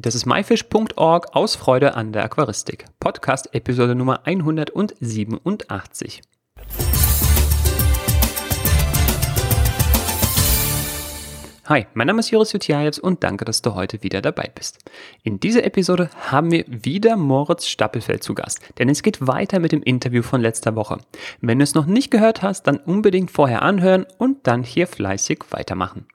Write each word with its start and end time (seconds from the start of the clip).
Das 0.00 0.14
ist 0.14 0.26
myfish.org 0.26 1.34
aus 1.34 1.56
Freude 1.56 1.96
an 1.96 2.12
der 2.12 2.22
Aquaristik. 2.22 2.84
Podcast 3.00 3.52
Episode 3.52 3.96
Nummer 3.96 4.24
187. 4.24 6.20
Hi, 11.64 11.86
mein 11.94 12.06
Name 12.06 12.20
ist 12.20 12.30
Joris 12.30 12.52
Jutjajews 12.52 13.00
und 13.00 13.24
danke, 13.24 13.44
dass 13.44 13.60
du 13.60 13.74
heute 13.74 14.04
wieder 14.04 14.22
dabei 14.22 14.48
bist. 14.54 14.78
In 15.24 15.40
dieser 15.40 15.64
Episode 15.64 16.10
haben 16.28 16.52
wir 16.52 16.64
wieder 16.68 17.16
Moritz 17.16 17.66
Stappelfeld 17.66 18.22
zu 18.22 18.34
Gast, 18.34 18.60
denn 18.78 18.88
es 18.88 19.02
geht 19.02 19.26
weiter 19.26 19.58
mit 19.58 19.72
dem 19.72 19.82
Interview 19.82 20.22
von 20.22 20.40
letzter 20.40 20.76
Woche. 20.76 20.98
Wenn 21.40 21.58
du 21.58 21.64
es 21.64 21.74
noch 21.74 21.86
nicht 21.86 22.12
gehört 22.12 22.42
hast, 22.42 22.68
dann 22.68 22.76
unbedingt 22.76 23.32
vorher 23.32 23.62
anhören 23.62 24.06
und 24.16 24.46
dann 24.46 24.62
hier 24.62 24.86
fleißig 24.86 25.40
weitermachen. 25.50 26.06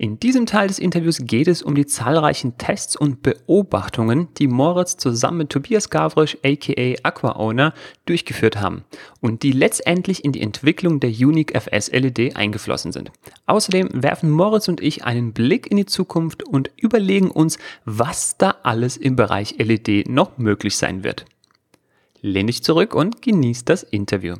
In 0.00 0.20
diesem 0.20 0.46
Teil 0.46 0.68
des 0.68 0.78
Interviews 0.78 1.18
geht 1.24 1.48
es 1.48 1.60
um 1.60 1.74
die 1.74 1.84
zahlreichen 1.84 2.56
Tests 2.56 2.94
und 2.94 3.20
Beobachtungen, 3.20 4.28
die 4.38 4.46
Moritz 4.46 4.96
zusammen 4.96 5.38
mit 5.38 5.50
Tobias 5.50 5.90
Gavrisch 5.90 6.38
aka 6.44 6.94
Aqua 7.02 7.32
Owner 7.32 7.74
durchgeführt 8.06 8.60
haben 8.60 8.84
und 9.20 9.42
die 9.42 9.50
letztendlich 9.50 10.24
in 10.24 10.30
die 10.30 10.40
Entwicklung 10.40 11.00
der 11.00 11.10
Unique 11.10 11.52
FS 11.52 11.90
LED 11.90 12.36
eingeflossen 12.36 12.92
sind. 12.92 13.10
Außerdem 13.46 13.88
werfen 13.92 14.30
Moritz 14.30 14.68
und 14.68 14.80
ich 14.80 15.02
einen 15.02 15.32
Blick 15.32 15.68
in 15.68 15.76
die 15.76 15.86
Zukunft 15.86 16.44
und 16.44 16.70
überlegen 16.76 17.32
uns, 17.32 17.58
was 17.84 18.36
da 18.38 18.54
alles 18.62 18.96
im 18.96 19.16
Bereich 19.16 19.56
LED 19.58 20.08
noch 20.08 20.38
möglich 20.38 20.76
sein 20.76 21.02
wird. 21.02 21.24
Lehn 22.20 22.46
dich 22.46 22.62
zurück 22.62 22.94
und 22.94 23.20
genieß 23.20 23.64
das 23.64 23.82
Interview. 23.82 24.36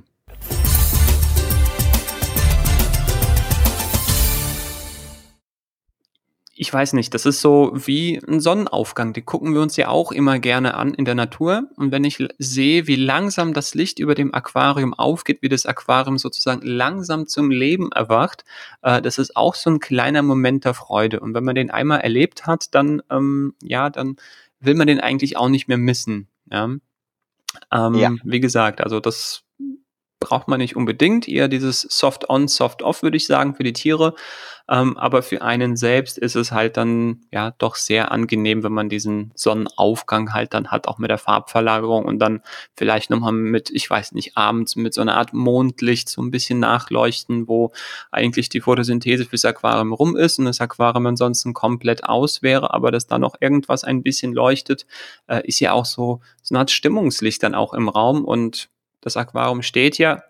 Ich 6.61 6.73
weiß 6.73 6.95
nicht, 6.95 7.15
das 7.15 7.25
ist 7.25 7.41
so 7.41 7.71
wie 7.73 8.21
ein 8.27 8.41
Sonnenaufgang. 8.41 9.13
Die 9.13 9.23
gucken 9.23 9.55
wir 9.55 9.63
uns 9.63 9.77
ja 9.77 9.89
auch 9.89 10.11
immer 10.11 10.41
gerne 10.41 10.75
an 10.75 10.93
in 10.93 11.05
der 11.05 11.15
Natur. 11.15 11.69
Und 11.77 11.93
wenn 11.93 12.03
ich 12.03 12.19
sehe, 12.39 12.89
wie 12.89 12.97
langsam 12.97 13.55
das 13.55 13.75
Licht 13.75 14.01
über 14.01 14.17
dem 14.17 14.35
Aquarium 14.35 14.93
aufgeht, 14.93 15.41
wie 15.41 15.49
das 15.49 15.67
Aquarium 15.67 16.19
sozusagen 16.19 16.67
langsam 16.67 17.29
zum 17.29 17.53
Leben 17.53 17.93
erwacht, 17.93 18.45
äh, 18.83 19.01
das 19.01 19.19
ist 19.19 19.37
auch 19.37 19.55
so 19.55 19.71
ein 19.71 19.79
kleiner 19.79 20.23
Moment 20.23 20.65
der 20.65 20.75
Freude. 20.75 21.21
Und 21.21 21.33
wenn 21.33 21.45
man 21.45 21.55
den 21.55 21.71
einmal 21.71 22.01
erlebt 22.01 22.47
hat, 22.47 22.75
dann, 22.75 23.03
ähm, 23.09 23.55
ja, 23.63 23.89
dann 23.89 24.17
will 24.59 24.75
man 24.75 24.89
den 24.89 24.99
eigentlich 24.99 25.37
auch 25.37 25.49
nicht 25.49 25.69
mehr 25.69 25.79
missen. 25.79 26.27
Ja. 26.51 26.65
Ähm, 27.73 27.95
ja. 27.95 28.11
Wie 28.25 28.41
gesagt, 28.41 28.81
also 28.81 28.99
das 28.99 29.45
braucht 30.21 30.49
man 30.49 30.59
nicht 30.59 30.77
unbedingt, 30.77 31.29
eher 31.29 31.49
dieses 31.49 31.83
Soft-on, 31.83 32.49
Soft-off, 32.49 33.03
würde 33.03 33.17
ich 33.17 33.27
sagen, 33.27 33.55
für 33.55 33.63
die 33.63 33.73
Tiere. 33.73 34.15
Ähm, 34.71 34.99
aber 34.99 35.23
für 35.23 35.41
einen 35.41 35.77
selbst 35.77 36.19
ist 36.19 36.37
es 36.37 36.53
halt 36.53 36.77
dann 36.77 37.23
ja 37.33 37.53
doch 37.57 37.75
sehr 37.77 38.13
angenehm, 38.13 38.63
wenn 38.63 38.73
man 38.73 38.91
diesen 38.91 39.33
Sonnenaufgang 39.35 40.35
halt 40.35 40.53
dann 40.53 40.71
hat, 40.71 40.89
auch 40.89 40.99
mit 40.99 41.11
der 41.11 41.17
Farbverlagerung 41.17 42.05
und 42.05 42.19
dann 42.19 42.43
vielleicht 42.77 43.09
nochmal 43.09 43.33
mit, 43.33 43.71
ich 43.71 43.89
weiß 43.89 44.13
nicht, 44.13 44.37
abends 44.37 44.77
mit 44.77 44.93
so 44.93 45.01
einer 45.01 45.17
Art 45.17 45.33
Mondlicht 45.33 46.11
so 46.11 46.21
ein 46.21 46.31
bisschen 46.31 46.59
nachleuchten, 46.59 47.49
wo 47.49 47.73
eigentlich 48.11 48.51
die 48.51 48.61
Photosynthese 48.61 49.25
fürs 49.25 49.47
Aquarium 49.47 49.95
rum 49.95 50.17
ist 50.17 50.39
und 50.39 50.45
das 50.45 50.61
Aquarium 50.61 51.07
ansonsten 51.07 51.55
komplett 51.55 52.05
aus 52.05 52.43
wäre, 52.43 52.75
aber 52.75 52.91
dass 52.91 53.07
da 53.07 53.19
noch 53.19 53.37
irgendwas 53.41 53.85
ein 53.85 54.03
bisschen 54.03 54.35
leuchtet, 54.35 54.85
äh, 55.29 55.47
ist 55.47 55.61
ja 55.61 55.73
auch 55.73 55.87
so, 55.87 56.21
so 56.43 56.55
eine 56.55 56.61
Art 56.61 56.71
Stimmungslicht 56.71 57.43
dann 57.43 57.55
auch 57.55 57.73
im 57.73 57.89
Raum 57.89 58.23
und 58.23 58.69
das 59.09 59.17
Aquarium 59.17 59.63
steht 59.63 59.99
ja. 59.99 60.23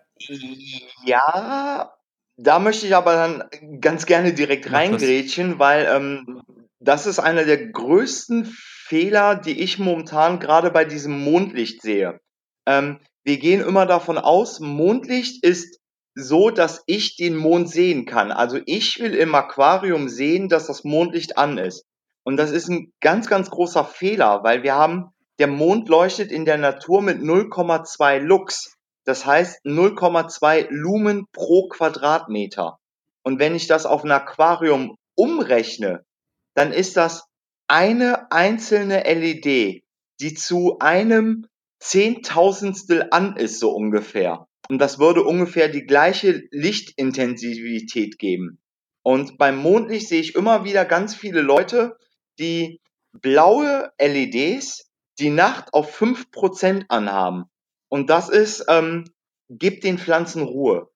Ja, 1.05 1.93
da 2.37 2.59
möchte 2.59 2.87
ich 2.87 2.95
aber 2.95 3.13
dann 3.13 3.43
ganz 3.81 4.05
gerne 4.05 4.33
direkt 4.33 4.71
reingrätschen, 4.71 5.59
weil 5.59 5.87
ähm, 5.93 6.41
das 6.79 7.05
ist 7.05 7.19
einer 7.19 7.43
der 7.43 7.67
größten 7.67 8.45
Fehler, 8.45 9.35
die 9.35 9.59
ich 9.59 9.79
momentan 9.79 10.39
gerade 10.39 10.71
bei 10.71 10.85
diesem 10.85 11.19
Mondlicht 11.19 11.81
sehe. 11.81 12.19
Ähm, 12.65 12.99
wir 13.23 13.37
gehen 13.37 13.61
immer 13.61 13.85
davon 13.85 14.17
aus, 14.17 14.59
Mondlicht 14.59 15.43
ist 15.43 15.79
so, 16.15 16.49
dass 16.49 16.83
ich 16.85 17.15
den 17.15 17.35
Mond 17.35 17.69
sehen 17.69 18.05
kann. 18.05 18.31
Also 18.31 18.59
ich 18.65 18.99
will 18.99 19.13
im 19.13 19.35
Aquarium 19.35 20.09
sehen, 20.09 20.49
dass 20.49 20.67
das 20.67 20.83
Mondlicht 20.83 21.37
an 21.37 21.57
ist. 21.57 21.85
Und 22.23 22.37
das 22.37 22.51
ist 22.51 22.69
ein 22.69 22.91
ganz, 23.01 23.27
ganz 23.27 23.49
großer 23.49 23.85
Fehler, 23.85 24.43
weil 24.43 24.63
wir 24.63 24.75
haben 24.75 25.11
der 25.39 25.47
Mond 25.47 25.87
leuchtet 25.89 26.31
in 26.31 26.45
der 26.45 26.57
Natur 26.57 27.01
mit 27.01 27.19
0,2 27.19 28.19
Lux. 28.19 28.75
Das 29.09 29.25
heißt 29.25 29.65
0,2 29.65 30.67
Lumen 30.69 31.25
pro 31.31 31.67
Quadratmeter. 31.67 32.77
Und 33.23 33.39
wenn 33.39 33.55
ich 33.55 33.65
das 33.65 33.87
auf 33.87 34.03
ein 34.03 34.11
Aquarium 34.11 34.99
umrechne, 35.15 36.05
dann 36.53 36.71
ist 36.71 36.95
das 36.95 37.23
eine 37.67 38.31
einzelne 38.31 39.05
LED, 39.05 39.81
die 40.21 40.33
zu 40.35 40.77
einem 40.77 41.47
Zehntausendstel 41.79 43.07
an 43.09 43.35
ist, 43.35 43.59
so 43.59 43.71
ungefähr. 43.71 44.45
Und 44.69 44.77
das 44.77 44.99
würde 44.99 45.23
ungefähr 45.23 45.69
die 45.69 45.87
gleiche 45.87 46.43
Lichtintensivität 46.51 48.19
geben. 48.19 48.61
Und 49.01 49.39
beim 49.39 49.57
Mondlicht 49.57 50.07
sehe 50.07 50.21
ich 50.21 50.35
immer 50.35 50.65
wieder 50.65 50.85
ganz 50.85 51.15
viele 51.15 51.41
Leute, 51.41 51.97
die 52.37 52.79
blaue 53.11 53.91
LEDs 53.99 54.87
die 55.17 55.31
Nacht 55.31 55.73
auf 55.73 55.95
fünf 55.95 56.29
Prozent 56.29 56.85
anhaben. 56.89 57.45
Und 57.89 58.09
das 58.09 58.29
ist, 58.29 58.65
ähm, 58.69 59.05
gibt 59.49 59.83
den 59.83 59.97
Pflanzen 59.97 60.43
Ruhe. 60.43 60.89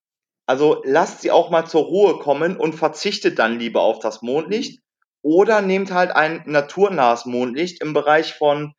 Also 0.45 0.81
lasst 0.85 1.21
sie 1.21 1.31
auch 1.31 1.49
mal 1.49 1.65
zur 1.65 1.83
Ruhe 1.83 2.19
kommen 2.19 2.57
und 2.57 2.73
verzichtet 2.73 3.39
dann 3.39 3.59
lieber 3.59 3.81
auf 3.81 3.99
das 3.99 4.21
Mondlicht 4.21 4.81
oder 5.21 5.61
nehmt 5.61 5.91
halt 5.91 6.11
ein 6.11 6.43
naturnahes 6.45 7.25
Mondlicht 7.25 7.81
im 7.81 7.93
Bereich 7.93 8.33
von 8.33 8.73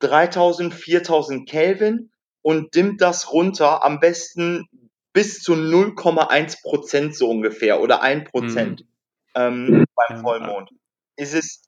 3000, 0.00 0.72
4000 0.74 1.48
Kelvin 1.48 2.10
und 2.42 2.74
dimmt 2.74 3.02
das 3.02 3.32
runter, 3.32 3.84
am 3.84 4.00
besten 4.00 4.66
bis 5.12 5.40
zu 5.40 5.52
0,1 5.52 6.62
Prozent 6.62 7.14
so 7.14 7.28
ungefähr 7.28 7.80
oder 7.80 8.02
1 8.02 8.30
Prozent 8.30 8.80
mhm. 8.80 8.86
ähm, 9.34 9.84
beim 9.94 10.22
Vollmond. 10.22 10.70
Ist 11.16 11.34
es 11.34 11.62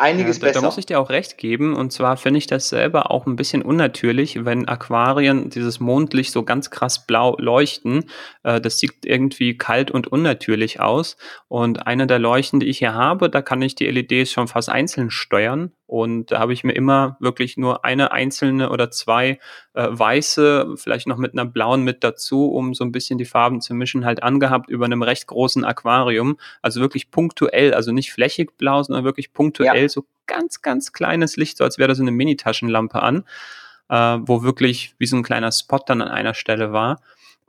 einiges 0.00 0.38
ja, 0.38 0.40
da, 0.40 0.46
besser. 0.48 0.60
Da 0.60 0.66
muss 0.66 0.78
ich 0.78 0.86
dir 0.86 0.98
auch 1.00 1.10
recht 1.10 1.38
geben. 1.38 1.76
Und 1.76 1.92
zwar 1.92 2.16
finde 2.16 2.38
ich 2.38 2.46
das 2.46 2.68
selber 2.68 3.10
auch 3.10 3.26
ein 3.26 3.36
bisschen 3.36 3.62
unnatürlich, 3.62 4.44
wenn 4.44 4.68
Aquarien 4.68 5.50
dieses 5.50 5.80
Mondlicht 5.80 6.32
so 6.32 6.42
ganz 6.42 6.70
krass 6.70 7.06
blau 7.06 7.36
leuchten. 7.38 8.04
Äh, 8.42 8.60
das 8.60 8.78
sieht 8.78 9.04
irgendwie 9.04 9.56
kalt 9.56 9.90
und 9.90 10.08
unnatürlich 10.08 10.80
aus. 10.80 11.16
Und 11.48 11.86
eine 11.86 12.06
der 12.06 12.18
Leuchten, 12.18 12.60
die 12.60 12.66
ich 12.66 12.78
hier 12.78 12.94
habe, 12.94 13.30
da 13.30 13.42
kann 13.42 13.62
ich 13.62 13.74
die 13.74 13.86
LEDs 13.86 14.32
schon 14.32 14.48
fast 14.48 14.68
einzeln 14.68 15.10
steuern. 15.10 15.72
Und 15.90 16.30
da 16.30 16.38
habe 16.38 16.52
ich 16.52 16.62
mir 16.62 16.72
immer 16.72 17.16
wirklich 17.18 17.56
nur 17.56 17.84
eine 17.84 18.12
einzelne 18.12 18.70
oder 18.70 18.92
zwei 18.92 19.40
äh, 19.74 19.88
weiße, 19.90 20.76
vielleicht 20.76 21.08
noch 21.08 21.16
mit 21.16 21.32
einer 21.32 21.44
blauen 21.44 21.82
mit 21.82 22.04
dazu, 22.04 22.48
um 22.52 22.74
so 22.74 22.84
ein 22.84 22.92
bisschen 22.92 23.18
die 23.18 23.24
Farben 23.24 23.60
zu 23.60 23.74
mischen, 23.74 24.04
halt 24.04 24.22
angehabt 24.22 24.70
über 24.70 24.84
einem 24.84 25.02
recht 25.02 25.26
großen 25.26 25.64
Aquarium. 25.64 26.38
Also 26.62 26.80
wirklich 26.80 27.10
punktuell, 27.10 27.74
also 27.74 27.90
nicht 27.90 28.12
flächig 28.12 28.56
blau, 28.56 28.84
sondern 28.84 29.04
wirklich 29.04 29.32
punktuell 29.32 29.82
ja. 29.82 29.88
So 29.90 30.06
ganz, 30.26 30.62
ganz 30.62 30.92
kleines 30.92 31.36
Licht, 31.36 31.58
so 31.58 31.64
als 31.64 31.78
wäre 31.78 31.88
da 31.88 31.94
so 31.94 32.02
eine 32.02 32.12
Mini-Taschenlampe 32.12 33.02
an, 33.02 33.24
äh, 33.88 34.18
wo 34.20 34.42
wirklich 34.42 34.94
wie 34.98 35.06
so 35.06 35.16
ein 35.16 35.22
kleiner 35.22 35.52
Spot 35.52 35.80
dann 35.84 36.02
an 36.02 36.08
einer 36.08 36.34
Stelle 36.34 36.72
war. 36.72 37.00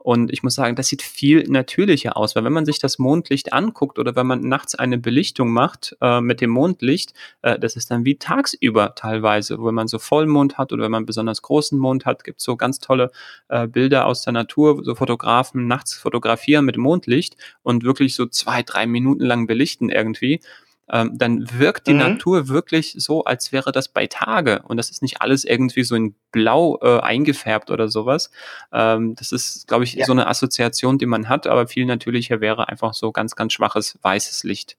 Und 0.02 0.32
ich 0.32 0.42
muss 0.42 0.56
sagen, 0.56 0.74
das 0.74 0.88
sieht 0.88 1.00
viel 1.00 1.44
natürlicher 1.48 2.16
aus, 2.16 2.34
weil 2.34 2.42
wenn 2.42 2.52
man 2.52 2.66
sich 2.66 2.80
das 2.80 2.98
Mondlicht 2.98 3.52
anguckt 3.52 4.00
oder 4.00 4.16
wenn 4.16 4.26
man 4.26 4.40
nachts 4.40 4.74
eine 4.74 4.98
Belichtung 4.98 5.52
macht 5.52 5.96
äh, 6.00 6.20
mit 6.20 6.40
dem 6.40 6.50
Mondlicht, 6.50 7.14
äh, 7.42 7.56
das 7.56 7.76
ist 7.76 7.88
dann 7.92 8.04
wie 8.04 8.16
tagsüber 8.16 8.96
teilweise, 8.96 9.62
wenn 9.62 9.74
man 9.74 9.86
so 9.86 10.00
Vollmond 10.00 10.58
hat 10.58 10.72
oder 10.72 10.82
wenn 10.82 10.90
man 10.90 11.06
besonders 11.06 11.40
großen 11.42 11.78
Mond 11.78 12.04
hat, 12.04 12.24
gibt 12.24 12.40
es 12.40 12.44
so 12.44 12.56
ganz 12.56 12.80
tolle 12.80 13.12
äh, 13.48 13.68
Bilder 13.68 14.06
aus 14.06 14.22
der 14.22 14.32
Natur, 14.32 14.82
so 14.82 14.96
Fotografen 14.96 15.68
nachts 15.68 15.94
fotografieren 15.94 16.64
mit 16.64 16.76
Mondlicht 16.76 17.36
und 17.62 17.84
wirklich 17.84 18.16
so 18.16 18.26
zwei, 18.26 18.64
drei 18.64 18.88
Minuten 18.88 19.24
lang 19.24 19.46
belichten 19.46 19.88
irgendwie 19.88 20.40
ähm, 20.92 21.12
dann 21.16 21.48
wirkt 21.58 21.86
die 21.86 21.94
mhm. 21.94 22.00
Natur 22.00 22.48
wirklich 22.48 22.94
so, 22.98 23.24
als 23.24 23.50
wäre 23.50 23.72
das 23.72 23.88
bei 23.88 24.06
Tage. 24.06 24.62
Und 24.68 24.76
das 24.76 24.90
ist 24.90 25.00
nicht 25.02 25.22
alles 25.22 25.44
irgendwie 25.44 25.84
so 25.84 25.94
in 25.94 26.14
Blau 26.30 26.78
äh, 26.82 27.00
eingefärbt 27.00 27.70
oder 27.70 27.88
sowas. 27.88 28.30
Ähm, 28.72 29.14
das 29.16 29.32
ist, 29.32 29.66
glaube 29.66 29.84
ich, 29.84 29.94
ja. 29.94 30.04
so 30.04 30.12
eine 30.12 30.26
Assoziation, 30.26 30.98
die 30.98 31.06
man 31.06 31.28
hat, 31.30 31.46
aber 31.46 31.66
viel 31.66 31.86
natürlicher 31.86 32.40
wäre 32.40 32.68
einfach 32.68 32.92
so 32.92 33.10
ganz, 33.10 33.34
ganz 33.34 33.54
schwaches 33.54 33.98
weißes 34.02 34.44
Licht. 34.44 34.76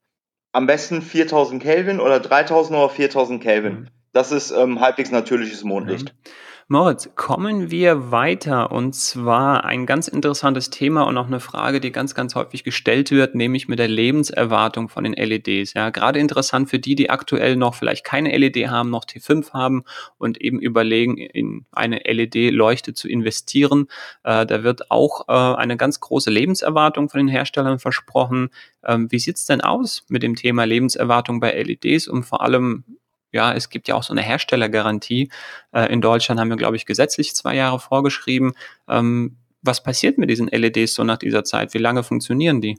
Am 0.52 0.68
besten 0.68 1.02
4000 1.02 1.62
Kelvin 1.62 2.00
oder 2.00 2.20
3000 2.20 2.78
oder 2.78 2.90
4000 2.90 3.42
Kelvin. 3.42 3.74
Mhm. 3.74 3.88
Das 4.12 4.32
ist 4.32 4.52
ähm, 4.52 4.80
halbwegs 4.80 5.10
natürliches 5.10 5.64
Mondlicht. 5.64 6.14
Mhm. 6.14 6.30
Moritz, 6.70 7.10
kommen 7.16 7.72
wir 7.72 8.12
weiter 8.12 8.72
und 8.72 8.96
zwar 8.96 9.66
ein 9.66 9.86
ganz 9.86 10.08
interessantes 10.08 10.70
Thema 10.70 11.04
und 11.04 11.18
auch 11.18 11.28
eine 11.28 11.42
Frage, 11.42 11.82
die 11.82 11.92
ganz, 11.92 12.16
ganz 12.16 12.36
häufig 12.36 12.64
gestellt 12.64 13.12
wird, 13.12 13.36
nämlich 13.36 13.68
mit 13.68 13.80
der 13.80 13.90
Lebenserwartung 13.90 14.88
von 14.88 15.04
den 15.04 15.12
LEDs. 15.12 15.74
Ja, 15.74 15.90
gerade 15.90 16.20
interessant 16.20 16.70
für 16.70 16.80
die, 16.80 16.96
die 16.96 17.10
aktuell 17.10 17.58
noch 17.58 17.76
vielleicht 17.76 18.06
keine 18.06 18.36
LED 18.38 18.70
haben, 18.70 18.90
noch 18.90 19.04
T5 19.04 19.52
haben 19.52 19.84
und 20.18 20.40
eben 20.40 20.62
überlegen, 20.62 21.18
in 21.18 21.66
eine 21.74 22.00
LED-Leuchte 22.06 22.94
zu 22.94 23.10
investieren. 23.10 23.88
Äh, 24.24 24.46
da 24.46 24.64
wird 24.64 24.90
auch 24.90 25.28
äh, 25.28 25.34
eine 25.34 25.76
ganz 25.76 26.00
große 26.00 26.32
Lebenserwartung 26.32 27.10
von 27.10 27.18
den 27.18 27.28
Herstellern 27.28 27.78
versprochen. 27.78 28.52
Ähm, 28.86 29.12
wie 29.12 29.20
sieht's 29.20 29.46
denn 29.46 29.60
aus 29.60 30.06
mit 30.08 30.24
dem 30.24 30.36
Thema 30.36 30.64
Lebenserwartung 30.64 31.42
bei 31.42 31.62
LEDs 31.62 32.08
und 32.08 32.24
vor 32.24 32.42
allem 32.42 32.86
ja, 33.34 33.52
es 33.54 33.70
gibt 33.70 33.88
ja 33.88 33.96
auch 33.96 34.04
so 34.04 34.14
eine 34.14 34.22
Herstellergarantie. 34.22 35.30
Äh, 35.74 35.92
in 35.92 36.02
Deutschland 36.02 36.40
haben 36.40 36.50
wir, 36.50 36.58
glaube 36.58 36.76
ich, 36.76 36.86
gesetzlich 36.86 37.36
zwei 37.36 37.56
Jahre 37.56 37.80
vorgeschrieben. 37.80 38.54
Ähm, 38.88 39.38
was 39.62 39.82
passiert 39.82 40.18
mit 40.18 40.30
diesen 40.30 40.48
LEDs 40.48 40.94
so 40.94 41.04
nach 41.04 41.18
dieser 41.18 41.44
Zeit? 41.44 41.74
Wie 41.74 41.80
lange 41.80 42.04
funktionieren 42.04 42.62
die? 42.62 42.78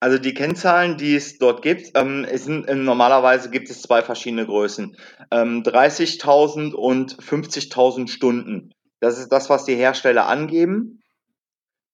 Also 0.00 0.18
die 0.18 0.34
Kennzahlen, 0.34 0.98
die 0.98 1.14
es 1.14 1.38
dort 1.38 1.62
gibt, 1.62 1.92
ähm, 1.94 2.26
sind, 2.34 2.66
äh, 2.66 2.74
normalerweise 2.74 3.50
gibt 3.50 3.70
es 3.70 3.82
zwei 3.82 4.02
verschiedene 4.02 4.46
Größen. 4.46 4.96
Ähm, 5.30 5.62
30.000 5.62 6.72
und 6.72 7.16
50.000 7.16 8.08
Stunden. 8.08 8.74
Das 8.98 9.18
ist 9.18 9.28
das, 9.28 9.48
was 9.48 9.64
die 9.64 9.76
Hersteller 9.76 10.26
angeben. 10.26 11.02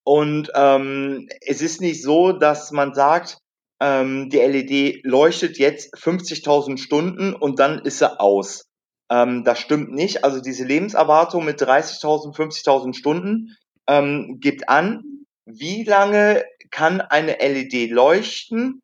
Und 0.05 0.51
ähm, 0.55 1.29
es 1.43 1.61
ist 1.61 1.83
nicht 1.83 2.03
so, 2.03 2.33
dass 2.33 2.73
man 2.73 2.95
sagt, 2.95 3.43
ähm, 3.81 4.29
die 4.31 4.39
LED 4.39 5.05
leuchtet 5.05 5.59
jetzt 5.59 5.95
50.000 5.95 6.79
Stunden 6.79 7.35
und 7.35 7.59
dann 7.59 7.81
ist 7.81 7.99
sie 7.99 8.21
aus. 8.21 8.67
Ähm, 9.11 9.45
das 9.45 9.59
stimmt 9.59 9.93
nicht. 9.93 10.25
Also 10.25 10.41
diese 10.41 10.65
Lebenserwartung 10.65 11.45
mit 11.45 11.61
30.000, 11.61 12.35
50.000 12.35 12.95
Stunden 12.95 13.57
ähm, 13.87 14.39
gibt 14.41 14.69
an, 14.69 15.03
wie 15.45 15.85
lange 15.85 16.45
kann 16.71 17.01
eine 17.01 17.39
LED 17.39 17.91
leuchten, 17.91 18.83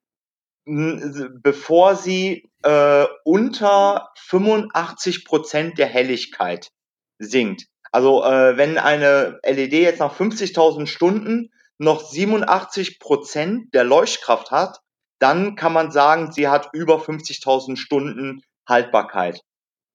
bevor 0.67 1.94
sie 1.94 2.49
äh, 2.62 3.05
unter 3.25 4.08
85 4.17 5.26
Prozent 5.26 5.79
der 5.79 5.87
Helligkeit 5.87 6.70
sinkt. 7.19 7.67
Also 7.93 8.25
äh, 8.25 8.56
wenn 8.56 8.79
eine 8.79 9.38
LED 9.44 9.75
jetzt 9.75 10.00
nach 10.00 10.19
50.000 10.19 10.87
Stunden 10.87 11.52
noch 11.79 12.02
87 12.02 12.99
Prozent 12.99 13.75
der 13.75 13.85
Leuchtkraft 13.85 14.50
hat, 14.50 14.81
dann 15.25 15.56
kann 15.56 15.73
man 15.73 15.91
sagen, 15.91 16.32
sie 16.32 16.49
hat 16.49 16.69
über 16.75 16.97
50.000 16.99 17.79
Stunden 17.79 18.43
Haltbarkeit. 18.69 19.41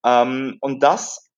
Ähm, 0.04 0.58
und 0.60 0.82
das 0.82 1.30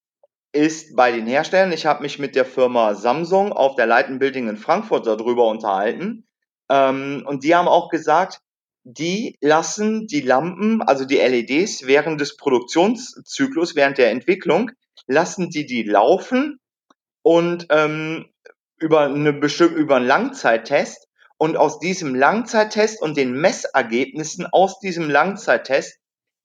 ist 0.53 0.97
bei 0.97 1.13
den 1.13 1.27
Herstellern, 1.27 1.73
ich 1.73 1.85
habe 1.85 2.01
mich 2.01 2.19
mit 2.19 2.35
der 2.35 2.47
Firma 2.47 2.95
Samsung 2.95 3.53
auf 3.53 3.75
der 3.75 3.87
Light 3.87 4.19
Building 4.19 4.49
in 4.49 4.57
Frankfurt 4.57 5.07
darüber 5.07 5.47
unterhalten. 5.47 6.27
Ähm, 6.71 7.23
und 7.27 7.45
die 7.45 7.55
haben 7.55 7.69
auch 7.69 7.91
gesagt, 7.91 8.41
die 8.83 9.37
lassen 9.43 10.07
die 10.07 10.23
Lampen, 10.23 10.81
also 10.81 11.05
die 11.05 11.19
LEDs, 11.19 11.87
während 11.87 12.19
des 12.19 12.39
Produktionszyklus, 12.39 13.77
während 13.77 13.99
der 13.99 14.11
Entwicklung, 14.11 14.71
lassen 15.07 15.51
die 15.51 15.67
die 15.67 15.83
laufen 15.83 16.61
und 17.21 17.67
ähm, 17.69 18.31
über 18.79 19.01
eine 19.01 19.31
über 19.31 19.97
einen 19.97 20.07
Langzeittest 20.07 21.09
und 21.43 21.57
aus 21.57 21.81
diesem 21.81 22.15
Langzeittest 22.15 23.03
und 23.03 23.17
den 23.17 23.33
Messergebnissen 23.33 24.47
aus 24.47 24.79
diesem 24.79 25.11
Langzeittest 25.11 25.99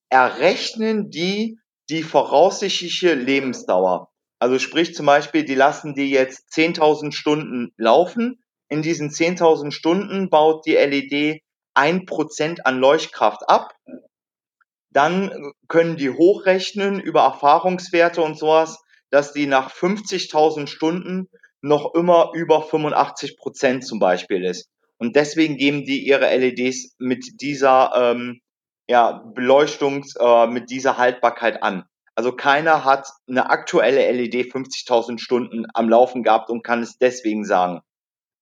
errechnen 0.10 1.12
die 1.12 1.60
die 1.88 2.02
voraussichtliche 2.02 3.14
Lebensdauer. 3.14 4.10
Also 4.40 4.58
sprich 4.58 4.96
zum 4.96 5.06
Beispiel, 5.06 5.46
die 5.46 5.54
lassen 5.54 5.94
die 5.94 6.10
jetzt 6.10 6.52
10.000 6.52 7.12
Stunden 7.12 7.76
laufen. 7.78 8.44
In 8.70 8.82
diesen 8.82 9.12
10.000 9.12 9.70
Stunden 9.70 10.32
baut 10.32 10.66
die 10.66 10.74
LED 10.74 11.44
ein 11.76 12.08
Prozent 12.08 12.66
an 12.66 12.80
Leuchtkraft 12.80 13.48
ab. 13.48 13.76
Dann 14.90 15.54
können 15.68 15.98
die 15.98 16.10
hochrechnen 16.10 17.00
über 17.00 17.22
Erfahrungswerte 17.22 18.24
und 18.24 18.36
sowas, 18.36 18.80
dass 19.12 19.32
die 19.32 19.46
nach 19.46 19.72
50.000 19.72 20.66
Stunden 20.66 21.30
noch 21.62 21.94
immer 21.94 22.32
über 22.34 22.64
85 22.64 23.38
Prozent 23.38 23.86
zum 23.86 24.00
Beispiel 24.00 24.44
ist. 24.44 24.72
Und 24.98 25.16
deswegen 25.16 25.58
geben 25.58 25.86
die 25.86 26.06
ihre 26.06 26.36
LEDs 26.36 26.96
mit 26.98 27.42
dieser 27.42 27.92
ähm, 27.96 28.42
ja, 28.88 29.24
Beleuchtungs, 29.36 30.16
äh, 30.20 30.48
mit 30.48 30.70
dieser 30.70 30.98
Haltbarkeit 30.98 31.62
an. 31.62 31.86
Also 32.16 32.32
keiner 32.32 32.84
hat 32.84 33.08
eine 33.30 33.50
aktuelle 33.52 34.12
LED 34.12 34.52
50.000 34.52 35.20
Stunden 35.20 35.68
am 35.74 35.88
Laufen 35.88 36.24
gehabt 36.24 36.50
und 36.50 36.64
kann 36.64 36.82
es 36.82 36.98
deswegen 36.98 37.46
sagen. 37.46 37.82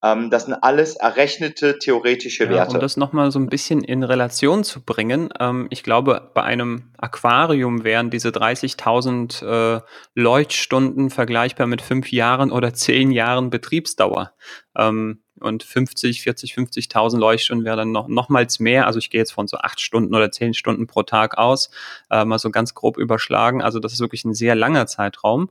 Ähm, 0.06 0.30
das 0.30 0.46
sind 0.46 0.54
alles 0.54 0.96
errechnete 0.96 1.80
theoretische 1.80 2.44
ja, 2.44 2.52
Werte. 2.52 2.76
Um 2.76 2.80
das 2.80 2.96
nochmal 2.96 3.32
so 3.32 3.40
ein 3.40 3.48
bisschen 3.48 3.84
in 3.84 4.04
Relation 4.04 4.64
zu 4.64 4.82
bringen, 4.82 5.30
ähm, 5.40 5.66
ich 5.72 5.82
glaube, 5.82 6.30
bei 6.36 6.44
einem 6.44 6.92
Aquarium 6.98 7.84
wären 7.84 8.12
diese 8.12 8.30
30.000 8.30 9.78
äh, 9.78 9.82
Leuchtstunden 10.14 11.10
vergleichbar 11.10 11.66
mit 11.66 11.82
fünf 11.82 12.12
Jahren 12.12 12.52
oder 12.52 12.74
zehn 12.76 13.12
Jahren 13.12 13.50
Betriebsdauer. 13.50 14.34
Ähm, 14.78 15.22
und 15.40 15.64
50, 15.64 16.22
40, 16.22 16.54
50.000 16.54 17.18
Leuchtstunden 17.18 17.66
wäre 17.66 17.76
dann 17.76 17.92
noch 17.92 18.08
nochmals 18.08 18.60
mehr. 18.60 18.86
Also 18.86 19.00
ich 19.00 19.10
gehe 19.10 19.20
jetzt 19.20 19.34
von 19.34 19.48
so 19.48 19.58
acht 19.58 19.82
Stunden 19.82 20.14
oder 20.16 20.32
zehn 20.32 20.54
Stunden 20.54 20.88
pro 20.88 21.04
Tag 21.04 21.38
aus, 21.38 21.72
äh, 22.12 22.24
mal 22.24 22.40
so 22.40 22.52
ganz 22.52 22.74
grob 22.74 22.98
überschlagen. 22.98 23.62
Also 23.62 23.80
das 23.80 23.92
ist 23.92 24.00
wirklich 24.00 24.24
ein 24.24 24.36
sehr 24.36 24.56
langer 24.56 24.88
Zeitraum. 24.88 25.50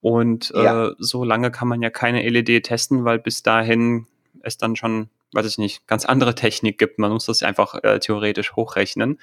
Und 0.00 0.50
ja. 0.54 0.88
äh, 0.88 0.94
so 0.98 1.24
lange 1.24 1.50
kann 1.50 1.68
man 1.68 1.82
ja 1.82 1.90
keine 1.90 2.28
LED 2.28 2.64
testen, 2.64 3.04
weil 3.04 3.18
bis 3.18 3.42
dahin 3.42 4.06
es 4.42 4.56
dann 4.56 4.76
schon, 4.76 5.08
weiß 5.32 5.46
ich 5.46 5.58
nicht, 5.58 5.86
ganz 5.86 6.04
andere 6.04 6.34
Technik 6.34 6.78
gibt. 6.78 6.98
Man 6.98 7.12
muss 7.12 7.26
das 7.26 7.42
einfach 7.42 7.82
äh, 7.82 7.98
theoretisch 7.98 8.54
hochrechnen. 8.54 9.18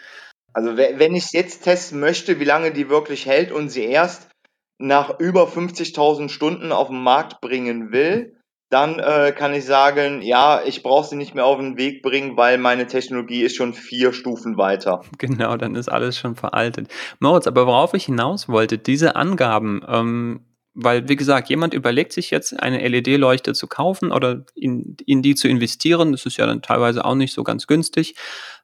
Also 0.53 0.77
wenn 0.77 1.15
ich 1.15 1.25
es 1.25 1.31
jetzt 1.33 1.63
testen 1.63 1.99
möchte, 1.99 2.39
wie 2.39 2.45
lange 2.45 2.71
die 2.71 2.89
wirklich 2.89 3.25
hält 3.25 3.51
und 3.51 3.69
sie 3.69 3.83
erst 3.83 4.29
nach 4.77 5.19
über 5.19 5.47
50.000 5.47 6.29
Stunden 6.29 6.71
auf 6.71 6.87
den 6.87 7.01
Markt 7.01 7.41
bringen 7.41 7.91
will, 7.91 8.35
dann 8.69 8.99
äh, 8.99 9.31
kann 9.31 9.53
ich 9.53 9.65
sagen, 9.65 10.21
ja, 10.21 10.61
ich 10.65 10.81
brauche 10.81 11.07
sie 11.07 11.15
nicht 11.15 11.35
mehr 11.35 11.45
auf 11.45 11.59
den 11.59 11.77
Weg 11.77 12.01
bringen, 12.01 12.35
weil 12.35 12.57
meine 12.57 12.87
Technologie 12.87 13.43
ist 13.43 13.55
schon 13.55 13.73
vier 13.73 14.11
Stufen 14.11 14.57
weiter. 14.57 15.01
Genau, 15.17 15.55
dann 15.55 15.75
ist 15.75 15.89
alles 15.89 16.17
schon 16.17 16.35
veraltet. 16.35 16.89
Moritz, 17.19 17.47
aber 17.47 17.67
worauf 17.67 17.93
ich 17.93 18.05
hinaus 18.05 18.49
wollte, 18.49 18.77
diese 18.77 19.15
Angaben, 19.15 19.81
ähm, 19.87 20.41
weil, 20.75 21.07
wie 21.07 21.15
gesagt, 21.15 21.49
jemand 21.49 21.73
überlegt 21.73 22.11
sich 22.11 22.29
jetzt, 22.29 22.59
eine 22.59 22.85
LED-Leuchte 22.85 23.53
zu 23.53 23.67
kaufen 23.67 24.11
oder 24.11 24.45
in, 24.55 24.97
in 25.05 25.21
die 25.21 25.33
zu 25.33 25.47
investieren. 25.47 26.11
Das 26.11 26.25
ist 26.25 26.37
ja 26.37 26.45
dann 26.45 26.61
teilweise 26.61 27.05
auch 27.05 27.15
nicht 27.15 27.33
so 27.33 27.43
ganz 27.43 27.65
günstig. 27.65 28.15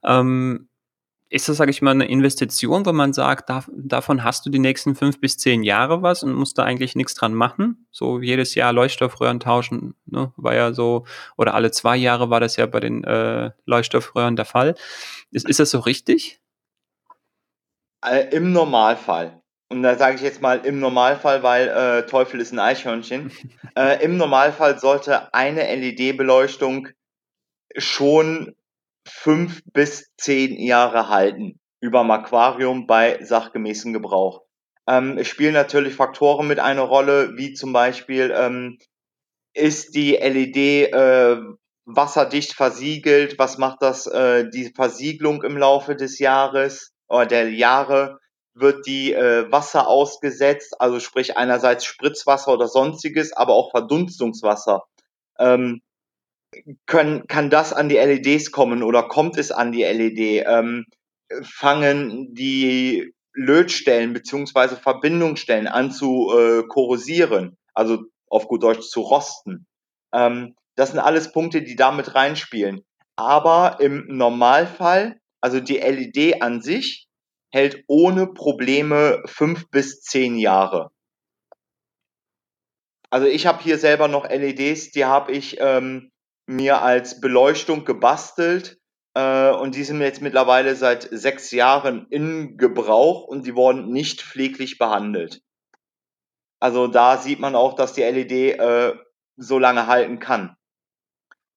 Ähm, 0.04 0.68
ist 1.30 1.48
das, 1.48 1.56
sage 1.56 1.72
ich 1.72 1.81
mal, 1.81 1.92
eine 1.92 2.10
Investition, 2.10 2.86
wo 2.86 2.92
man 2.92 3.13
sagt, 3.13 3.50
da, 3.50 3.63
davon 3.72 4.25
hast 4.25 4.46
du 4.46 4.50
die 4.50 4.60
nächsten 4.60 4.96
fünf 4.96 5.22
bis 5.22 5.38
zehn 5.38 5.63
Jahre 5.63 6.02
was 6.02 6.24
und 6.24 6.34
musst 6.34 6.58
da 6.58 6.63
eigentlich 6.63 6.94
nichts 6.94 7.13
dran 7.13 7.34
machen? 7.34 7.88
So 7.90 8.19
jedes 8.19 8.54
Jahr 8.54 8.74
Leuchtstoffröhren 8.74 9.40
tauschen, 9.40 9.96
ne, 10.06 10.34
war 10.36 10.54
ja 10.54 10.74
so, 10.74 11.06
oder 11.38 11.54
alle 11.54 11.72
zwei 11.72 11.96
Jahre 11.96 12.30
war 12.30 12.42
das 12.42 12.58
ja 12.58 12.66
bei 12.66 12.81
den 12.81 13.06
äh, 13.06 13.52
Leuchtstoffröhren 13.66 14.36
der 14.36 14.44
Fall. 14.44 14.75
Ist, 15.31 15.48
ist 15.48 15.62
das 15.62 15.72
so 15.72 15.80
richtig? 15.80 16.42
Äh, 18.06 18.36
Im 18.36 18.52
Normalfall 18.52 19.40
und 19.72 19.84
da 19.84 19.96
sage 19.96 20.18
ich 20.18 20.22
jetzt 20.22 20.42
mal 20.42 20.66
im 20.66 20.80
Normalfall, 20.80 21.44
weil 21.44 21.70
äh, 21.70 22.06
Teufel 22.06 22.42
ist 22.42 22.51
ein 22.51 22.60
Eichhörnchen. 22.60 23.32
äh, 23.78 24.04
Im 24.04 24.18
Normalfall 24.18 24.78
sollte 24.78 25.34
eine 25.34 25.63
LED-Beleuchtung 25.74 26.90
schon 27.78 28.54
fünf 29.08 29.62
bis 29.72 30.12
zehn 30.18 30.60
Jahre 30.60 31.08
halten 31.08 31.58
über 31.80 32.01
dem 32.01 32.12
Aquarium 32.12 32.86
bei 32.86 33.24
sachgemäßem 33.24 33.94
Gebrauch. 33.94 34.42
Ähm, 34.90 35.18
es 35.18 35.30
spielen 35.30 35.54
natürlich 35.54 35.96
Faktoren 35.96 36.48
mit 36.48 36.60
einer 36.60 36.82
Rolle, 36.82 37.38
wie 37.38 37.54
zum 37.54 37.72
Beispiel 37.72 38.34
ähm, 38.36 38.78
ist 39.54 39.96
die 39.96 40.18
LED 40.18 40.92
äh, 40.92 41.38
wasserdicht 41.86 42.54
versiegelt, 42.54 43.40
was 43.40 43.58
macht 43.58 43.82
das 43.82 44.06
äh, 44.06 44.50
die 44.50 44.72
Versiegelung 44.75 45.44
im 45.44 45.58
Laufe 45.58 45.96
des 45.96 46.20
Jahres 46.20 46.92
oder 47.08 47.25
der 47.25 47.50
Jahre? 47.51 48.21
Wird 48.53 48.86
die 48.86 49.13
äh, 49.13 49.51
Wasser 49.51 49.88
ausgesetzt, 49.88 50.79
also 50.79 51.00
sprich 51.00 51.38
einerseits 51.38 51.86
Spritzwasser 51.86 52.53
oder 52.53 52.67
sonstiges, 52.67 53.34
aber 53.34 53.53
auch 53.53 53.72
Verdunstungswasser. 53.72 54.84
Ähm, 55.39 55.81
können, 56.86 57.27
kann 57.27 57.50
das 57.50 57.74
an 57.74 57.89
die 57.89 57.96
LEDs 57.96 58.51
kommen 58.51 58.84
oder 58.84 59.03
kommt 59.03 59.38
es 59.38 59.51
an 59.51 59.72
die 59.72 59.84
LED? 59.84 60.43
Ähm, 60.46 60.86
fangen 61.43 62.34
die 62.34 63.13
Lötstellen 63.34 64.13
beziehungsweise 64.13 64.75
Verbindungsstellen 64.75 65.67
an 65.67 65.91
zu 65.91 66.31
äh, 66.38 66.63
korrosieren, 66.67 67.58
also 67.74 68.03
auf 68.29 68.48
gut 68.48 68.63
Deutsch 68.63 68.89
zu 68.89 69.01
rosten. 69.01 69.65
Ähm, 70.13 70.55
das 70.75 70.91
sind 70.91 71.00
alles 71.00 71.31
Punkte, 71.31 71.62
die 71.62 71.75
damit 71.75 72.15
reinspielen. 72.15 72.81
Aber 73.15 73.77
im 73.79 74.05
Normalfall, 74.08 75.20
also 75.41 75.60
die 75.60 75.77
LED 75.77 76.41
an 76.41 76.62
sich, 76.62 77.08
hält 77.51 77.84
ohne 77.88 78.27
Probleme 78.27 79.22
fünf 79.25 79.70
bis 79.70 80.01
zehn 80.01 80.38
Jahre. 80.38 80.91
Also 83.10 83.27
ich 83.27 83.46
habe 83.46 83.62
hier 83.62 83.77
selber 83.77 84.08
noch 84.08 84.29
LEDs, 84.29 84.91
die 84.91 85.05
habe 85.05 85.34
ich 85.34 85.58
ähm, 85.60 86.12
mir 86.48 86.81
als 86.81 87.20
Beleuchtung 87.20 87.84
gebastelt 87.84 88.79
äh, 89.15 89.51
und 89.51 89.75
die 89.75 89.84
sind 89.84 90.01
jetzt 90.01 90.22
mittlerweile 90.22 90.75
seit 90.75 91.10
sechs 91.12 91.51
Jahren 91.51 92.08
in 92.10 92.58
Gebrauch 92.58 93.25
und 93.25 93.46
die 93.46 93.55
wurden 93.55 93.91
nicht 93.91 94.22
pfleglich 94.22 94.77
behandelt. 94.77 95.41
Also 96.62 96.88
da 96.88 97.17
sieht 97.17 97.39
man 97.39 97.55
auch, 97.55 97.74
dass 97.74 97.93
die 97.93 98.03
LED 98.03 98.31
äh, 98.31 98.93
so 99.36 99.60
lange 99.60 99.88
halten 99.88 100.20
kann. 100.20 100.55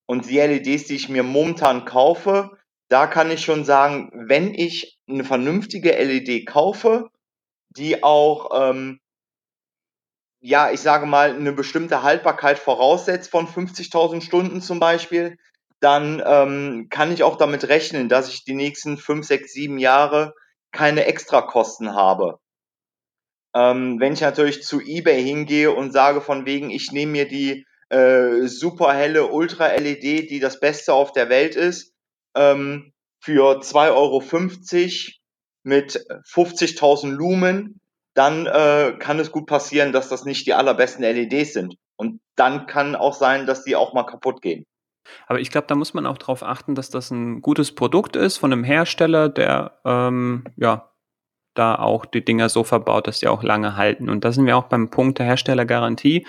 Und 0.07 0.29
die 0.29 0.39
LEDs, 0.39 0.85
die 0.85 0.95
ich 0.95 1.09
mir 1.09 1.23
momentan 1.23 1.85
kaufe, 1.85 2.57
da 2.89 3.07
kann 3.07 3.31
ich 3.31 3.43
schon 3.43 3.65
sagen, 3.65 4.11
wenn 4.13 4.53
ich 4.53 4.97
eine 5.07 5.23
vernünftige 5.23 5.91
LED 5.91 6.45
kaufe, 6.47 7.09
die 7.69 8.03
auch, 8.03 8.69
ähm, 8.69 8.99
ja, 10.39 10.71
ich 10.71 10.81
sage 10.81 11.05
mal, 11.05 11.31
eine 11.31 11.53
bestimmte 11.53 12.03
Haltbarkeit 12.03 12.59
voraussetzt 12.59 13.31
von 13.31 13.47
50.000 13.47 14.21
Stunden 14.21 14.61
zum 14.61 14.79
Beispiel, 14.79 15.37
dann 15.79 16.21
ähm, 16.25 16.87
kann 16.89 17.11
ich 17.11 17.23
auch 17.23 17.37
damit 17.37 17.67
rechnen, 17.67 18.09
dass 18.09 18.29
ich 18.29 18.43
die 18.43 18.53
nächsten 18.53 18.97
5, 18.97 19.25
6, 19.25 19.53
7 19.53 19.77
Jahre 19.77 20.33
keine 20.71 21.05
Extrakosten 21.05 21.93
habe. 21.93 22.39
Ähm, 23.55 23.99
wenn 23.99 24.13
ich 24.13 24.21
natürlich 24.21 24.63
zu 24.63 24.81
eBay 24.81 25.23
hingehe 25.23 25.71
und 25.71 25.91
sage 25.91 26.21
von 26.21 26.45
wegen, 26.45 26.69
ich 26.69 26.91
nehme 26.91 27.13
mir 27.13 27.27
die 27.27 27.65
äh, 27.89 28.47
super 28.47 28.93
helle 28.93 29.27
Ultra-LED, 29.27 30.29
die 30.29 30.39
das 30.39 30.59
Beste 30.59 30.93
auf 30.93 31.11
der 31.11 31.29
Welt 31.29 31.55
ist, 31.55 31.94
ähm, 32.35 32.93
für 33.19 33.59
2,50 33.59 33.93
Euro 33.93 34.21
mit 35.63 36.05
50.000 36.31 37.09
Lumen, 37.09 37.79
dann 38.13 38.45
äh, 38.45 38.95
kann 38.99 39.19
es 39.19 39.31
gut 39.31 39.47
passieren, 39.47 39.91
dass 39.91 40.09
das 40.09 40.25
nicht 40.25 40.45
die 40.45 40.53
allerbesten 40.53 41.03
LEDs 41.03 41.53
sind. 41.53 41.75
Und 41.97 42.21
dann 42.35 42.67
kann 42.67 42.95
auch 42.95 43.13
sein, 43.13 43.45
dass 43.45 43.63
die 43.63 43.75
auch 43.75 43.93
mal 43.93 44.03
kaputt 44.03 44.41
gehen. 44.41 44.65
Aber 45.27 45.39
ich 45.39 45.51
glaube, 45.51 45.67
da 45.67 45.75
muss 45.75 45.93
man 45.93 46.05
auch 46.05 46.17
darauf 46.17 46.43
achten, 46.43 46.75
dass 46.75 46.89
das 46.89 47.11
ein 47.11 47.41
gutes 47.41 47.73
Produkt 47.73 48.15
ist 48.15 48.37
von 48.37 48.51
einem 48.51 48.63
Hersteller, 48.63 49.29
der 49.29 49.79
ähm, 49.85 50.45
ja 50.55 50.91
da 51.55 51.75
auch 51.75 52.05
die 52.05 52.23
Dinger 52.23 52.49
so 52.49 52.63
verbaut, 52.63 53.07
dass 53.07 53.19
die 53.19 53.27
auch 53.27 53.41
lange 53.41 53.75
halten. 53.75 54.09
Und 54.09 54.25
da 54.25 54.31
sind 54.31 54.45
wir 54.45 54.57
auch 54.57 54.65
beim 54.65 54.89
Punkt 54.89 55.19
der 55.19 55.25
Herstellergarantie. 55.25 56.27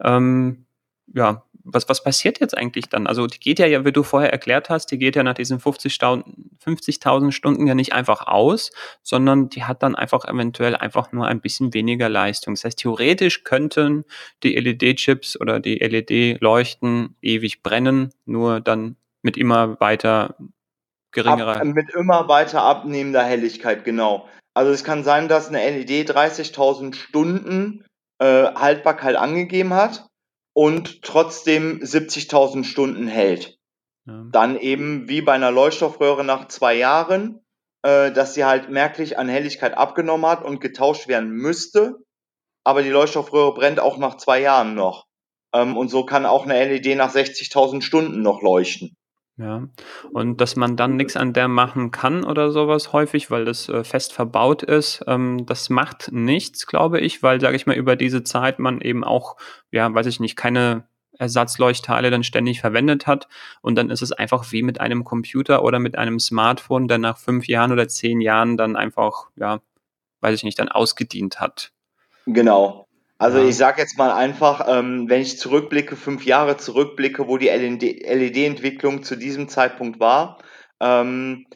Ähm, 0.00 0.66
ja, 1.14 1.44
was, 1.66 1.88
was 1.88 2.02
passiert 2.02 2.40
jetzt 2.40 2.56
eigentlich 2.56 2.88
dann? 2.88 3.06
Also 3.06 3.26
die 3.26 3.38
geht 3.38 3.58
ja, 3.58 3.84
wie 3.84 3.92
du 3.92 4.02
vorher 4.02 4.32
erklärt 4.32 4.70
hast, 4.70 4.86
die 4.86 4.98
geht 4.98 5.16
ja 5.16 5.22
nach 5.22 5.34
diesen 5.34 5.58
50.000 5.58 6.24
50 6.60 7.34
Stunden 7.34 7.66
ja 7.66 7.74
nicht 7.74 7.92
einfach 7.92 8.26
aus, 8.26 8.70
sondern 9.02 9.48
die 9.48 9.64
hat 9.64 9.82
dann 9.82 9.94
einfach 9.94 10.24
eventuell 10.24 10.76
einfach 10.76 11.12
nur 11.12 11.26
ein 11.26 11.40
bisschen 11.40 11.74
weniger 11.74 12.08
Leistung. 12.08 12.54
Das 12.54 12.64
heißt, 12.64 12.78
theoretisch 12.78 13.44
könnten 13.44 14.04
die 14.42 14.54
LED-Chips 14.56 15.40
oder 15.40 15.60
die 15.60 15.78
LED-Leuchten 15.78 17.16
ewig 17.20 17.62
brennen, 17.62 18.12
nur 18.24 18.60
dann 18.60 18.96
mit 19.22 19.36
immer 19.36 19.80
weiter 19.80 20.36
geringerer. 21.12 21.56
Ab, 21.56 21.64
mit 21.64 21.90
immer 21.94 22.28
weiter 22.28 22.62
abnehmender 22.62 23.22
Helligkeit, 23.22 23.84
genau. 23.84 24.28
Also 24.54 24.72
es 24.72 24.84
kann 24.84 25.04
sein, 25.04 25.28
dass 25.28 25.48
eine 25.48 25.58
LED 25.58 26.10
30.000 26.10 26.94
Stunden 26.94 27.84
äh, 28.18 28.54
Haltbarkeit 28.54 29.16
angegeben 29.16 29.74
hat 29.74 30.06
und 30.56 31.02
trotzdem 31.02 31.80
70.000 31.82 32.64
Stunden 32.64 33.08
hält. 33.08 33.58
Ja. 34.06 34.24
Dann 34.32 34.58
eben 34.58 35.06
wie 35.06 35.20
bei 35.20 35.32
einer 35.32 35.50
Leuchtstoffröhre 35.50 36.24
nach 36.24 36.48
zwei 36.48 36.74
Jahren, 36.74 37.44
äh, 37.82 38.10
dass 38.10 38.32
sie 38.32 38.46
halt 38.46 38.70
merklich 38.70 39.18
an 39.18 39.28
Helligkeit 39.28 39.76
abgenommen 39.76 40.24
hat 40.24 40.42
und 40.42 40.62
getauscht 40.62 41.08
werden 41.08 41.28
müsste. 41.28 41.96
Aber 42.64 42.82
die 42.82 42.88
Leuchtstoffröhre 42.88 43.52
brennt 43.52 43.80
auch 43.80 43.98
nach 43.98 44.16
zwei 44.16 44.40
Jahren 44.40 44.74
noch. 44.74 45.04
Ähm, 45.52 45.76
und 45.76 45.90
so 45.90 46.06
kann 46.06 46.24
auch 46.24 46.46
eine 46.46 46.54
LED 46.64 46.96
nach 46.96 47.14
60.000 47.14 47.82
Stunden 47.82 48.22
noch 48.22 48.40
leuchten. 48.40 48.96
Ja, 49.38 49.68
und 50.12 50.40
dass 50.40 50.56
man 50.56 50.76
dann 50.76 50.96
nichts 50.96 51.14
an 51.14 51.34
der 51.34 51.46
machen 51.46 51.90
kann 51.90 52.24
oder 52.24 52.50
sowas 52.50 52.94
häufig, 52.94 53.30
weil 53.30 53.44
das 53.44 53.68
äh, 53.68 53.84
fest 53.84 54.14
verbaut 54.14 54.62
ist, 54.62 55.04
ähm, 55.06 55.44
das 55.44 55.68
macht 55.68 56.10
nichts, 56.10 56.66
glaube 56.66 57.00
ich, 57.00 57.22
weil, 57.22 57.38
sage 57.38 57.56
ich 57.56 57.66
mal, 57.66 57.76
über 57.76 57.96
diese 57.96 58.24
Zeit 58.24 58.58
man 58.58 58.80
eben 58.80 59.04
auch, 59.04 59.36
ja, 59.70 59.92
weiß 59.92 60.06
ich 60.06 60.20
nicht, 60.20 60.36
keine 60.36 60.88
Ersatzleuchtteile 61.18 62.10
dann 62.10 62.24
ständig 62.24 62.60
verwendet 62.60 63.06
hat. 63.06 63.28
Und 63.60 63.76
dann 63.76 63.90
ist 63.90 64.02
es 64.02 64.12
einfach 64.12 64.52
wie 64.52 64.62
mit 64.62 64.80
einem 64.80 65.04
Computer 65.04 65.62
oder 65.64 65.78
mit 65.78 65.98
einem 65.98 66.18
Smartphone, 66.18 66.88
der 66.88 66.98
nach 66.98 67.18
fünf 67.18 67.46
Jahren 67.46 67.72
oder 67.72 67.88
zehn 67.88 68.20
Jahren 68.22 68.56
dann 68.56 68.74
einfach, 68.76 69.28
ja, 69.36 69.60
weiß 70.20 70.34
ich 70.34 70.44
nicht, 70.44 70.58
dann 70.58 70.68
ausgedient 70.68 71.40
hat. 71.40 71.72
Genau. 72.26 72.85
Also 73.18 73.38
ja. 73.38 73.46
ich 73.46 73.56
sage 73.56 73.80
jetzt 73.80 73.96
mal 73.96 74.12
einfach, 74.12 74.66
ähm, 74.68 75.08
wenn 75.08 75.22
ich 75.22 75.38
zurückblicke, 75.38 75.96
fünf 75.96 76.24
Jahre 76.26 76.56
zurückblicke, 76.56 77.26
wo 77.28 77.38
die 77.38 77.48
LED-Entwicklung 77.48 79.02
zu 79.02 79.16
diesem 79.16 79.48
Zeitpunkt 79.48 80.00
war. 80.00 80.38
Ähm, 80.80 81.46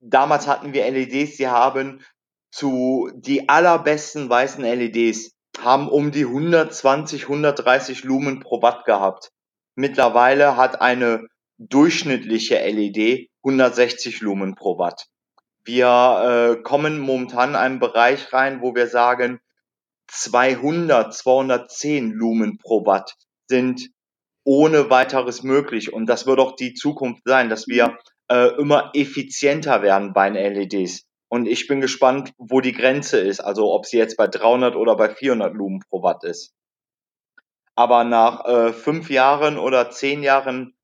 damals 0.00 0.48
hatten 0.48 0.72
wir 0.72 0.90
LEDs, 0.90 1.36
die 1.36 1.48
haben 1.48 2.02
zu 2.50 3.10
die 3.14 3.48
allerbesten 3.48 4.28
weißen 4.28 4.64
LEDs 4.64 5.32
haben 5.60 5.88
um 5.88 6.10
die 6.10 6.24
120, 6.24 7.24
130 7.24 8.04
Lumen 8.04 8.40
pro 8.40 8.62
Watt 8.62 8.84
gehabt. 8.84 9.30
Mittlerweile 9.74 10.56
hat 10.56 10.80
eine 10.80 11.26
durchschnittliche 11.58 12.56
LED 12.56 13.28
160 13.44 14.20
Lumen 14.20 14.54
pro 14.54 14.78
Watt. 14.78 15.06
Wir 15.64 16.56
äh, 16.58 16.62
kommen 16.62 16.98
momentan 16.98 17.50
in 17.50 17.56
einen 17.56 17.78
Bereich 17.78 18.32
rein, 18.32 18.62
wo 18.62 18.74
wir 18.74 18.86
sagen, 18.88 19.40
200, 20.10 21.14
210 21.14 22.10
Lumen 22.10 22.58
pro 22.58 22.84
Watt 22.84 23.14
sind 23.48 23.90
ohne 24.44 24.90
weiteres 24.90 25.42
möglich. 25.42 25.92
Und 25.92 26.06
das 26.06 26.26
wird 26.26 26.40
auch 26.40 26.56
die 26.56 26.74
Zukunft 26.74 27.22
sein, 27.24 27.48
dass 27.48 27.68
wir 27.68 27.98
äh, 28.28 28.48
immer 28.58 28.90
effizienter 28.94 29.82
werden 29.82 30.12
bei 30.12 30.30
den 30.30 30.54
LEDs. 30.54 31.06
Und 31.28 31.46
ich 31.46 31.68
bin 31.68 31.80
gespannt, 31.80 32.32
wo 32.38 32.60
die 32.60 32.72
Grenze 32.72 33.20
ist. 33.20 33.40
Also 33.40 33.72
ob 33.72 33.86
sie 33.86 33.98
jetzt 33.98 34.16
bei 34.16 34.26
300 34.26 34.74
oder 34.74 34.96
bei 34.96 35.08
400 35.08 35.54
Lumen 35.54 35.80
pro 35.88 36.02
Watt 36.02 36.24
ist. 36.24 36.52
Aber 37.76 38.02
nach 38.02 38.44
äh, 38.46 38.72
fünf 38.72 39.10
Jahren 39.10 39.58
oder 39.58 39.90
zehn 39.90 40.22
Jahren, 40.22 40.74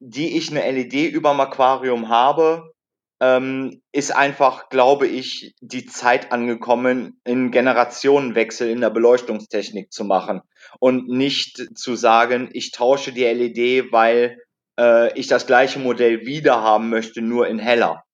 die 0.00 0.36
ich 0.36 0.50
eine 0.50 0.70
LED 0.70 1.12
überm 1.12 1.40
Aquarium 1.40 2.10
habe, 2.10 2.73
ähm, 3.20 3.82
ist 3.92 4.14
einfach, 4.14 4.68
glaube 4.68 5.06
ich, 5.06 5.54
die 5.60 5.86
Zeit 5.86 6.32
angekommen, 6.32 7.20
einen 7.24 7.50
Generationenwechsel 7.50 8.68
in 8.68 8.80
der 8.80 8.90
Beleuchtungstechnik 8.90 9.92
zu 9.92 10.04
machen 10.04 10.42
und 10.80 11.08
nicht 11.08 11.62
zu 11.76 11.94
sagen, 11.94 12.50
ich 12.52 12.72
tausche 12.72 13.12
die 13.12 13.24
LED, 13.24 13.92
weil 13.92 14.38
äh, 14.78 15.18
ich 15.18 15.26
das 15.26 15.46
gleiche 15.46 15.78
Modell 15.78 16.26
wieder 16.26 16.62
haben 16.62 16.90
möchte, 16.90 17.22
nur 17.22 17.46
in 17.46 17.58
heller. 17.58 18.04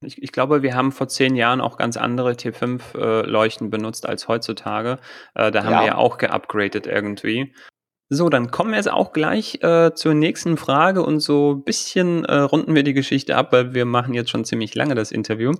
Ich, 0.00 0.22
ich, 0.22 0.32
glaube, 0.32 0.62
wir 0.62 0.74
haben 0.74 0.92
vor 0.92 1.08
zehn 1.08 1.34
Jahren 1.34 1.60
auch 1.60 1.78
ganz 1.78 1.96
andere 1.96 2.32
T5-Leuchten 2.32 3.68
äh, 3.68 3.70
benutzt 3.70 4.06
als 4.06 4.28
heutzutage. 4.28 4.98
Äh, 5.34 5.50
da 5.50 5.64
haben 5.64 5.72
ja. 5.72 5.80
wir 5.80 5.86
ja 5.86 5.94
auch 5.96 6.18
geupgradet 6.18 6.86
irgendwie. 6.86 7.54
So, 8.10 8.28
dann 8.28 8.50
kommen 8.50 8.70
wir 8.70 8.76
jetzt 8.76 8.90
auch 8.90 9.12
gleich 9.12 9.62
äh, 9.62 9.94
zur 9.94 10.14
nächsten 10.14 10.56
Frage 10.56 11.02
und 11.02 11.20
so 11.20 11.54
ein 11.54 11.64
bisschen 11.64 12.24
äh, 12.26 12.36
runden 12.36 12.74
wir 12.74 12.82
die 12.82 12.92
Geschichte 12.92 13.34
ab, 13.36 13.52
weil 13.52 13.72
wir 13.72 13.86
machen 13.86 14.12
jetzt 14.12 14.30
schon 14.30 14.44
ziemlich 14.44 14.74
lange 14.74 14.94
das 14.94 15.10
Interview. 15.10 15.52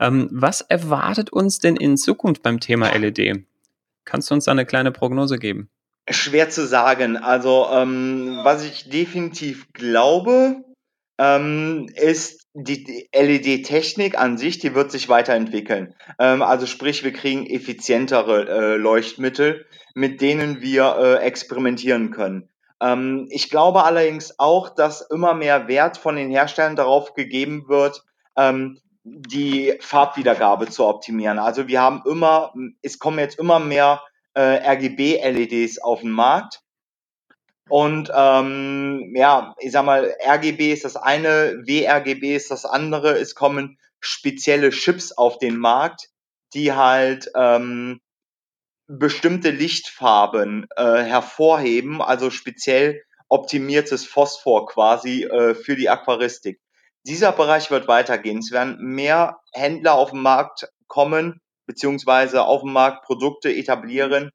Ähm, 0.00 0.28
was 0.32 0.60
erwartet 0.60 1.32
uns 1.32 1.60
denn 1.60 1.76
in 1.76 1.96
Zukunft 1.96 2.42
beim 2.42 2.58
Thema 2.58 2.90
LED? 2.96 3.44
Kannst 4.04 4.30
du 4.30 4.34
uns 4.34 4.44
da 4.44 4.50
eine 4.50 4.66
kleine 4.66 4.90
Prognose 4.90 5.38
geben? 5.38 5.70
Schwer 6.10 6.50
zu 6.50 6.66
sagen. 6.66 7.16
Also, 7.16 7.68
ähm, 7.70 8.40
was 8.42 8.64
ich 8.64 8.90
definitiv 8.90 9.72
glaube, 9.72 10.64
ähm, 11.18 11.88
ist 11.94 12.46
die 12.54 13.08
LED-Technik 13.14 14.18
an 14.18 14.38
sich, 14.38 14.58
die 14.58 14.74
wird 14.74 14.90
sich 14.90 15.08
weiterentwickeln. 15.08 15.94
Ähm, 16.18 16.42
also 16.42 16.66
sprich, 16.66 17.02
wir 17.04 17.12
kriegen 17.12 17.46
effizientere 17.46 18.48
äh, 18.48 18.76
Leuchtmittel, 18.76 19.66
mit 19.94 20.20
denen 20.20 20.60
wir 20.60 20.96
äh, 20.98 21.14
experimentieren 21.24 22.10
können. 22.10 22.48
Ähm, 22.80 23.26
ich 23.30 23.50
glaube 23.50 23.84
allerdings 23.84 24.38
auch, 24.38 24.70
dass 24.70 25.00
immer 25.00 25.34
mehr 25.34 25.68
Wert 25.68 25.96
von 25.96 26.16
den 26.16 26.30
Herstellern 26.30 26.76
darauf 26.76 27.14
gegeben 27.14 27.68
wird, 27.68 28.04
ähm, 28.36 28.78
die 29.04 29.74
Farbwiedergabe 29.80 30.66
zu 30.68 30.86
optimieren. 30.86 31.38
Also 31.38 31.68
wir 31.68 31.80
haben 31.80 32.02
immer, 32.06 32.54
es 32.82 32.98
kommen 32.98 33.18
jetzt 33.18 33.38
immer 33.38 33.58
mehr 33.58 34.00
äh, 34.34 34.40
RGB-LEDs 34.40 35.78
auf 35.78 36.00
den 36.00 36.10
Markt 36.10 36.63
und 37.68 38.10
ähm, 38.14 39.12
ja, 39.14 39.54
ich 39.58 39.72
sag 39.72 39.84
mal, 39.84 40.14
RGB 40.24 40.72
ist 40.72 40.84
das 40.84 40.96
eine, 40.96 41.62
WRGB 41.64 42.36
ist 42.36 42.50
das 42.50 42.64
andere. 42.64 43.12
Es 43.12 43.34
kommen 43.34 43.78
spezielle 44.00 44.70
Chips 44.70 45.12
auf 45.12 45.38
den 45.38 45.56
Markt, 45.56 46.10
die 46.52 46.72
halt 46.72 47.30
ähm, 47.34 48.00
bestimmte 48.86 49.50
Lichtfarben 49.50 50.66
äh, 50.76 51.02
hervorheben, 51.02 52.02
also 52.02 52.30
speziell 52.30 53.02
optimiertes 53.28 54.04
Phosphor 54.04 54.66
quasi 54.66 55.24
äh, 55.24 55.54
für 55.54 55.74
die 55.74 55.88
Aquaristik. 55.88 56.60
Dieser 57.06 57.32
Bereich 57.32 57.70
wird 57.70 57.88
weitergehen. 57.88 58.38
Es 58.38 58.50
werden 58.50 58.76
mehr 58.78 59.38
Händler 59.52 59.94
auf 59.94 60.10
den 60.10 60.20
Markt 60.20 60.68
kommen, 60.86 61.40
beziehungsweise 61.66 62.44
auf 62.44 62.60
dem 62.60 62.72
Markt 62.72 63.04
Produkte 63.06 63.54
etablieren, 63.54 64.30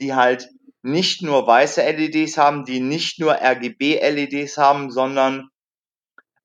die 0.00 0.14
halt 0.14 0.48
nicht 0.82 1.22
nur 1.22 1.46
weiße 1.46 1.82
LEDs 1.82 2.38
haben, 2.38 2.64
die 2.64 2.80
nicht 2.80 3.18
nur 3.18 3.34
RGB-LEDs 3.34 4.56
haben, 4.58 4.90
sondern 4.90 5.50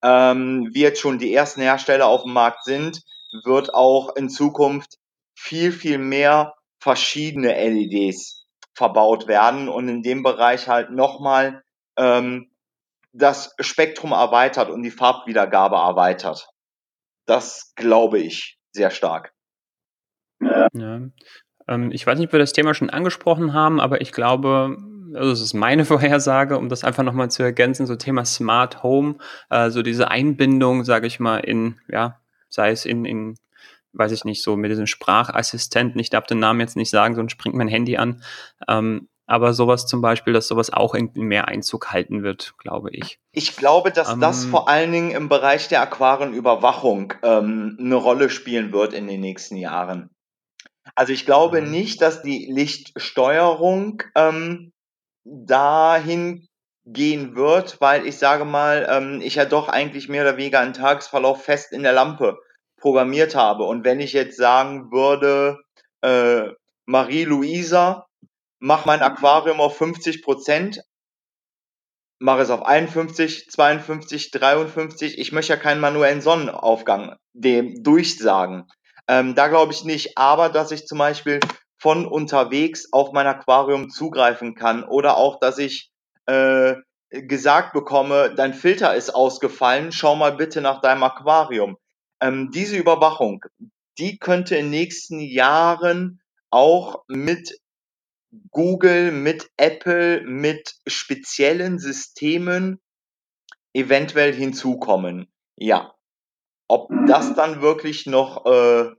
ähm, 0.02 0.70
wie 0.74 0.82
jetzt 0.82 1.00
schon 1.00 1.20
die 1.20 1.34
ersten 1.34 1.62
Hersteller 1.62 2.08
auf 2.08 2.24
dem 2.24 2.34
Markt 2.34 2.64
sind, 2.66 3.02
wird 3.44 3.74
auch 3.74 4.16
in 4.16 4.30
Zukunft 4.30 4.98
viel, 5.36 5.72
viel 5.72 5.98
mehr 5.98 6.56
verschiedene 6.80 7.54
LEDs 7.54 8.46
verbaut 8.76 9.28
werden 9.28 9.70
und 9.70 9.88
in 9.88 10.02
dem 10.02 10.24
Bereich 10.24 10.68
halt 10.68 10.90
nochmal 10.90 11.64
ähm, 11.98 12.52
das 13.14 13.54
Spektrum 13.60 14.12
erweitert 14.12 14.70
und 14.70 14.82
die 14.84 14.92
Farbwiedergabe 14.92 15.76
erweitert. 15.76 16.50
Das 17.26 17.74
glaube 17.76 18.20
ich 18.20 18.58
sehr 18.72 18.92
stark. 18.92 19.34
Ja. 20.42 20.68
Ähm, 21.68 21.92
ich 21.92 22.06
weiß 22.06 22.18
nicht, 22.18 22.28
ob 22.28 22.34
wir 22.34 22.40
das 22.40 22.54
Thema 22.54 22.74
schon 22.74 22.90
angesprochen 22.90 23.54
haben, 23.54 23.80
aber 23.80 24.02
ich 24.02 24.12
glaube, 24.12 24.78
also 25.14 25.30
das 25.30 25.42
ist 25.42 25.54
meine 25.54 25.86
Vorhersage, 25.86 26.58
um 26.58 26.70
das 26.70 26.84
einfach 26.84 27.04
nochmal 27.04 27.32
zu 27.32 27.44
ergänzen, 27.44 27.88
so 27.88 27.96
Thema 27.96 28.26
Smart 28.26 28.84
Home, 28.84 29.16
äh, 29.50 29.70
so 29.70 29.82
diese 29.82 30.10
Einbindung, 30.10 30.84
sage 30.84 31.08
ich 31.08 31.20
mal, 31.20 31.38
in, 31.38 31.80
ja, 31.90 32.20
sei 32.50 32.72
es 32.72 32.86
in, 32.86 33.06
in, 33.06 33.36
weiß 33.94 34.12
ich 34.12 34.26
nicht, 34.26 34.44
so 34.44 34.56
mit 34.56 34.72
diesem 34.72 34.88
Sprachassistenten, 34.88 36.00
ich 36.00 36.10
darf 36.10 36.26
den 36.26 36.40
Namen 36.40 36.60
jetzt 36.60 36.76
nicht 36.76 36.90
sagen, 36.90 37.16
sonst 37.16 37.32
springt 37.32 37.56
mein 37.56 37.68
Handy 37.68 37.98
an. 37.98 38.24
Ähm, 38.68 39.08
aber 39.26 39.54
sowas 39.54 39.88
zum 39.88 40.02
Beispiel, 40.02 40.34
dass 40.34 40.48
sowas 40.48 40.72
auch 40.72 40.94
irgendwie 40.94 41.22
mehr 41.22 41.48
Einzug 41.48 41.92
halten 41.92 42.24
wird, 42.24 42.56
glaube 42.58 42.90
ich. 42.92 43.20
Ich 43.32 43.56
glaube, 43.56 43.92
dass 43.92 44.14
ähm, 44.14 44.20
das 44.20 44.44
vor 44.44 44.68
allen 44.68 44.92
Dingen 44.92 45.12
im 45.12 45.30
Bereich 45.30 45.70
der 45.70 45.82
Aquarienüberwachung 45.82 47.14
ähm, 47.24 47.78
eine 47.80 47.96
Rolle 47.96 48.30
spielen 48.30 48.74
wird 48.74 48.94
in 48.94 49.08
den 49.08 49.22
nächsten 49.22 49.56
Jahren. 49.56 50.10
Also 50.96 51.14
ich 51.14 51.26
glaube 51.26 51.62
mhm. 51.62 51.72
nicht, 51.72 52.02
dass 52.02 52.22
die 52.22 52.52
Lichtsteuerung 52.52 54.04
ähm, 54.16 54.72
dahin 55.24 56.48
gehen 56.86 57.36
wird, 57.36 57.80
weil 57.80 58.06
ich 58.06 58.18
sage 58.18 58.46
mal, 58.46 58.88
ähm, 58.90 59.22
ich 59.22 59.36
ja 59.36 59.46
doch 59.46 59.70
eigentlich 59.70 60.10
mehr 60.10 60.24
oder 60.24 60.38
weniger 60.38 60.60
einen 60.60 60.74
Tagesverlauf 60.74 61.44
fest 61.44 61.72
in 61.72 61.84
der 61.84 61.94
Lampe 61.94 62.38
programmiert 62.78 63.36
habe. 63.36 63.64
Und 63.64 63.86
wenn 63.86 64.02
ich 64.02 64.12
jetzt 64.12 64.36
sagen 64.36 64.92
würde, 64.92 65.60
äh, 66.02 66.52
Marie-Louisa, 66.86 68.08
mach 68.60 68.86
mein 68.86 69.02
Aquarium 69.02 69.62
auf 69.62 69.78
50 69.78 70.22
Prozent, 70.22 70.82
mache 72.20 72.42
es 72.42 72.50
auf 72.50 72.66
51, 72.66 73.50
52, 73.50 74.32
53. 74.32 75.18
Ich 75.18 75.32
möchte 75.32 75.54
ja 75.54 75.60
keinen 75.60 75.80
manuellen 75.82 76.22
Sonnenaufgang 76.22 77.16
dem 77.34 77.82
durchsagen. 77.84 78.68
Ähm, 79.14 79.36
da 79.36 79.48
glaube 79.48 79.74
ich 79.74 79.84
nicht, 79.84 80.18
aber 80.18 80.50
dass 80.50 80.72
ich 80.72 80.88
zum 80.88 80.98
Beispiel 80.98 81.40
von 81.78 82.08
unterwegs 82.08 82.92
auf 82.92 83.12
mein 83.12 83.28
Aquarium 83.28 83.92
zugreifen 83.92 84.56
kann 84.56 84.84
oder 84.84 85.18
auch, 85.18 85.40
dass 85.40 85.60
ich 85.60 85.92
äh, 86.26 86.76
gesagt 87.12 87.74
bekomme, 87.74 88.34
dein 88.36 88.56
Filter 88.56 88.96
ist 88.96 89.12
ausgefallen, 89.14 89.92
schau 89.92 90.16
mal 90.16 90.36
bitte 90.36 90.62
nach 90.62 90.82
deinem 90.82 91.04
Aquarium. 91.04 91.78
Ähm, 92.22 92.50
diese 92.52 92.76
Überwachung, 92.76 93.46
die 94.00 94.18
könnte 94.18 94.56
in 94.56 94.72
nächsten 94.72 95.20
Jahren 95.20 96.20
auch 96.50 97.04
mit 97.08 97.60
Google, 98.50 99.12
mit 99.12 99.52
Apple, 99.58 100.22
mit 100.22 100.74
speziellen 100.88 101.78
Systemen 101.78 102.82
eventuell 103.74 104.34
hinzukommen. 104.34 105.32
Ja. 105.56 105.94
Ob 106.68 106.90
das 107.06 107.36
dann 107.36 107.62
wirklich 107.62 108.08
noch 108.08 108.48
äh, 108.48 108.90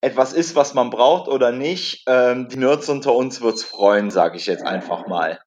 etwas 0.00 0.32
ist, 0.32 0.54
was 0.56 0.74
man 0.74 0.90
braucht 0.90 1.28
oder 1.28 1.52
nicht, 1.52 2.04
ähm, 2.06 2.48
die 2.48 2.56
Nerds 2.56 2.88
unter 2.88 3.14
uns 3.14 3.40
wird's 3.40 3.64
freuen, 3.64 4.10
sage 4.10 4.36
ich 4.36 4.46
jetzt 4.46 4.64
einfach 4.64 5.06
mal. 5.06 5.38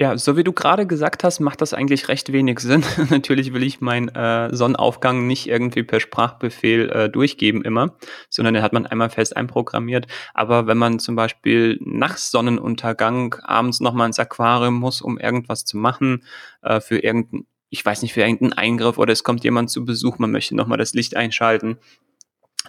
Ja, 0.00 0.16
so 0.16 0.34
wie 0.38 0.44
du 0.44 0.54
gerade 0.54 0.86
gesagt 0.86 1.24
hast, 1.24 1.40
macht 1.40 1.60
das 1.60 1.74
eigentlich 1.74 2.08
recht 2.08 2.32
wenig 2.32 2.60
Sinn. 2.60 2.82
Natürlich 3.10 3.52
will 3.52 3.62
ich 3.62 3.82
meinen 3.82 4.08
äh, 4.08 4.48
Sonnenaufgang 4.50 5.26
nicht 5.26 5.46
irgendwie 5.46 5.82
per 5.82 6.00
Sprachbefehl 6.00 6.88
äh, 6.88 7.10
durchgeben 7.10 7.60
immer, 7.60 7.98
sondern 8.30 8.54
den 8.54 8.62
hat 8.62 8.72
man 8.72 8.86
einmal 8.86 9.10
fest 9.10 9.36
einprogrammiert. 9.36 10.06
Aber 10.32 10.66
wenn 10.66 10.78
man 10.78 11.00
zum 11.00 11.16
Beispiel 11.16 11.78
nach 11.84 12.16
Sonnenuntergang 12.16 13.34
abends 13.42 13.80
nochmal 13.80 14.06
ins 14.06 14.18
Aquarium 14.18 14.76
muss, 14.76 15.02
um 15.02 15.18
irgendwas 15.18 15.66
zu 15.66 15.76
machen, 15.76 16.24
äh, 16.62 16.80
für 16.80 17.00
irgendein, 17.00 17.44
ich 17.68 17.84
weiß 17.84 18.00
nicht, 18.00 18.14
für 18.14 18.22
irgendeinen 18.22 18.54
Eingriff 18.54 18.96
oder 18.96 19.12
es 19.12 19.22
kommt 19.22 19.44
jemand 19.44 19.68
zu 19.68 19.84
Besuch, 19.84 20.18
man 20.18 20.30
möchte 20.30 20.56
nochmal 20.56 20.78
das 20.78 20.94
Licht 20.94 21.14
einschalten, 21.14 21.76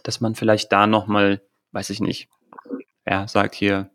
dass 0.03 0.21
man 0.21 0.35
vielleicht 0.35 0.71
da 0.71 0.87
nochmal, 0.87 1.41
weiß 1.71 1.89
ich 1.89 1.99
nicht, 1.99 2.29
ja, 3.05 3.27
sagt 3.27 3.55
hier, 3.55 3.91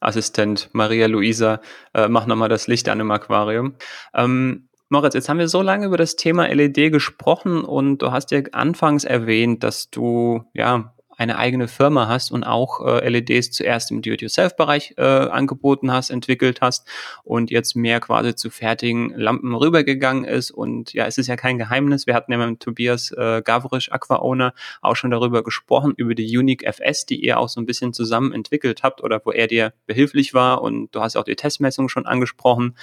Assistent 0.00 0.68
Maria 0.72 1.06
Luisa, 1.06 1.60
äh, 1.94 2.08
mach 2.08 2.26
nochmal 2.26 2.48
das 2.48 2.66
Licht 2.66 2.88
an 2.88 3.00
im 3.00 3.10
Aquarium. 3.10 3.76
Ähm, 4.12 4.68
Moritz, 4.90 5.14
jetzt 5.14 5.28
haben 5.28 5.38
wir 5.38 5.48
so 5.48 5.62
lange 5.62 5.86
über 5.86 5.96
das 5.96 6.14
Thema 6.14 6.46
LED 6.46 6.92
gesprochen 6.92 7.64
und 7.64 7.98
du 7.98 8.12
hast 8.12 8.30
ja 8.30 8.42
anfangs 8.52 9.04
erwähnt, 9.04 9.64
dass 9.64 9.90
du 9.90 10.44
ja 10.52 10.93
eine 11.16 11.38
eigene 11.38 11.68
Firma 11.68 12.08
hast 12.08 12.32
und 12.32 12.44
auch 12.44 12.84
äh, 12.84 13.08
LEDs 13.08 13.50
zuerst 13.50 13.90
im 13.90 14.02
Do-it-yourself-Bereich 14.02 14.94
äh, 14.96 15.02
angeboten 15.02 15.92
hast, 15.92 16.10
entwickelt 16.10 16.60
hast 16.60 16.86
und 17.22 17.50
jetzt 17.50 17.76
mehr 17.76 18.00
quasi 18.00 18.34
zu 18.34 18.50
fertigen 18.50 19.10
Lampen 19.16 19.54
rübergegangen 19.54 20.24
ist. 20.24 20.50
Und 20.50 20.92
ja, 20.92 21.06
es 21.06 21.18
ist 21.18 21.26
ja 21.26 21.36
kein 21.36 21.58
Geheimnis. 21.58 22.06
Wir 22.06 22.14
hatten 22.14 22.32
ja 22.32 22.38
mit 22.38 22.60
Tobias 22.60 23.10
äh, 23.12 23.42
Gavrisch, 23.44 23.92
Aqua 23.92 24.16
Owner, 24.16 24.54
auch 24.82 24.96
schon 24.96 25.10
darüber 25.10 25.42
gesprochen, 25.42 25.94
über 25.96 26.14
die 26.14 26.36
Unique 26.36 26.64
FS, 26.64 27.06
die 27.06 27.24
ihr 27.24 27.38
auch 27.38 27.48
so 27.48 27.60
ein 27.60 27.66
bisschen 27.66 27.92
zusammen 27.92 28.32
entwickelt 28.32 28.82
habt 28.82 29.02
oder 29.02 29.20
wo 29.24 29.30
er 29.30 29.46
dir 29.46 29.72
behilflich 29.86 30.34
war. 30.34 30.62
Und 30.62 30.94
du 30.94 31.00
hast 31.00 31.16
auch 31.16 31.24
die 31.24 31.36
Testmessung 31.36 31.88
schon 31.88 32.06
angesprochen. 32.06 32.74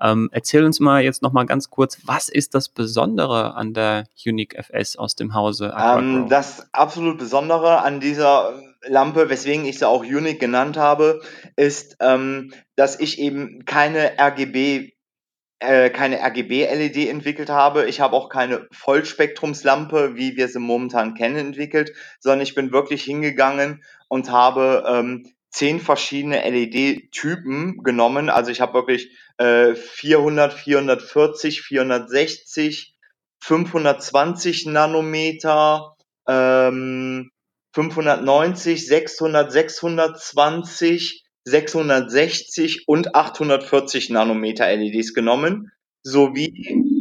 Ähm, 0.00 0.28
erzähl 0.32 0.64
uns 0.64 0.80
mal 0.80 1.02
jetzt 1.02 1.22
noch 1.22 1.32
mal 1.32 1.46
ganz 1.46 1.70
kurz, 1.70 1.98
was 2.04 2.28
ist 2.28 2.54
das 2.54 2.68
Besondere 2.68 3.54
an 3.54 3.74
der 3.74 4.04
Unique 4.26 4.54
FS 4.56 4.96
aus 4.96 5.14
dem 5.14 5.34
Hause 5.34 5.74
ähm, 5.78 6.28
Das 6.28 6.68
absolut 6.72 7.18
Besondere 7.18 7.82
an 7.82 8.00
dieser 8.00 8.52
Lampe, 8.86 9.30
weswegen 9.30 9.64
ich 9.64 9.78
sie 9.78 9.88
auch 9.88 10.02
Unique 10.02 10.40
genannt 10.40 10.76
habe, 10.76 11.20
ist, 11.56 11.96
ähm, 12.00 12.52
dass 12.76 12.98
ich 12.98 13.18
eben 13.18 13.64
keine 13.64 14.18
RGB 14.18 14.94
äh, 15.60 15.90
keine 15.90 16.20
RGB-LED 16.20 17.08
entwickelt 17.08 17.48
habe. 17.48 17.86
Ich 17.86 18.00
habe 18.00 18.16
auch 18.16 18.28
keine 18.28 18.66
Vollspektrumslampe, 18.72 20.16
wie 20.16 20.36
wir 20.36 20.48
sie 20.48 20.58
momentan 20.58 21.14
kennen, 21.14 21.36
entwickelt, 21.36 21.92
sondern 22.20 22.42
ich 22.42 22.54
bin 22.54 22.72
wirklich 22.72 23.02
hingegangen 23.02 23.82
und 24.08 24.30
habe 24.30 24.84
ähm, 24.86 25.33
zehn 25.54 25.78
verschiedene 25.80 26.42
LED-Typen 26.42 27.82
genommen. 27.84 28.28
Also 28.28 28.50
ich 28.50 28.60
habe 28.60 28.74
wirklich 28.74 29.16
äh, 29.38 29.74
400, 29.74 30.52
440, 30.52 31.62
460, 31.62 32.94
520 33.40 34.66
Nanometer, 34.66 35.94
ähm, 36.28 37.30
590, 37.72 38.84
600, 38.86 39.52
620, 39.52 41.24
660 41.44 42.88
und 42.88 43.14
840 43.14 44.10
Nanometer 44.10 44.66
LEDs 44.74 45.14
genommen, 45.14 45.70
sowie 46.02 46.93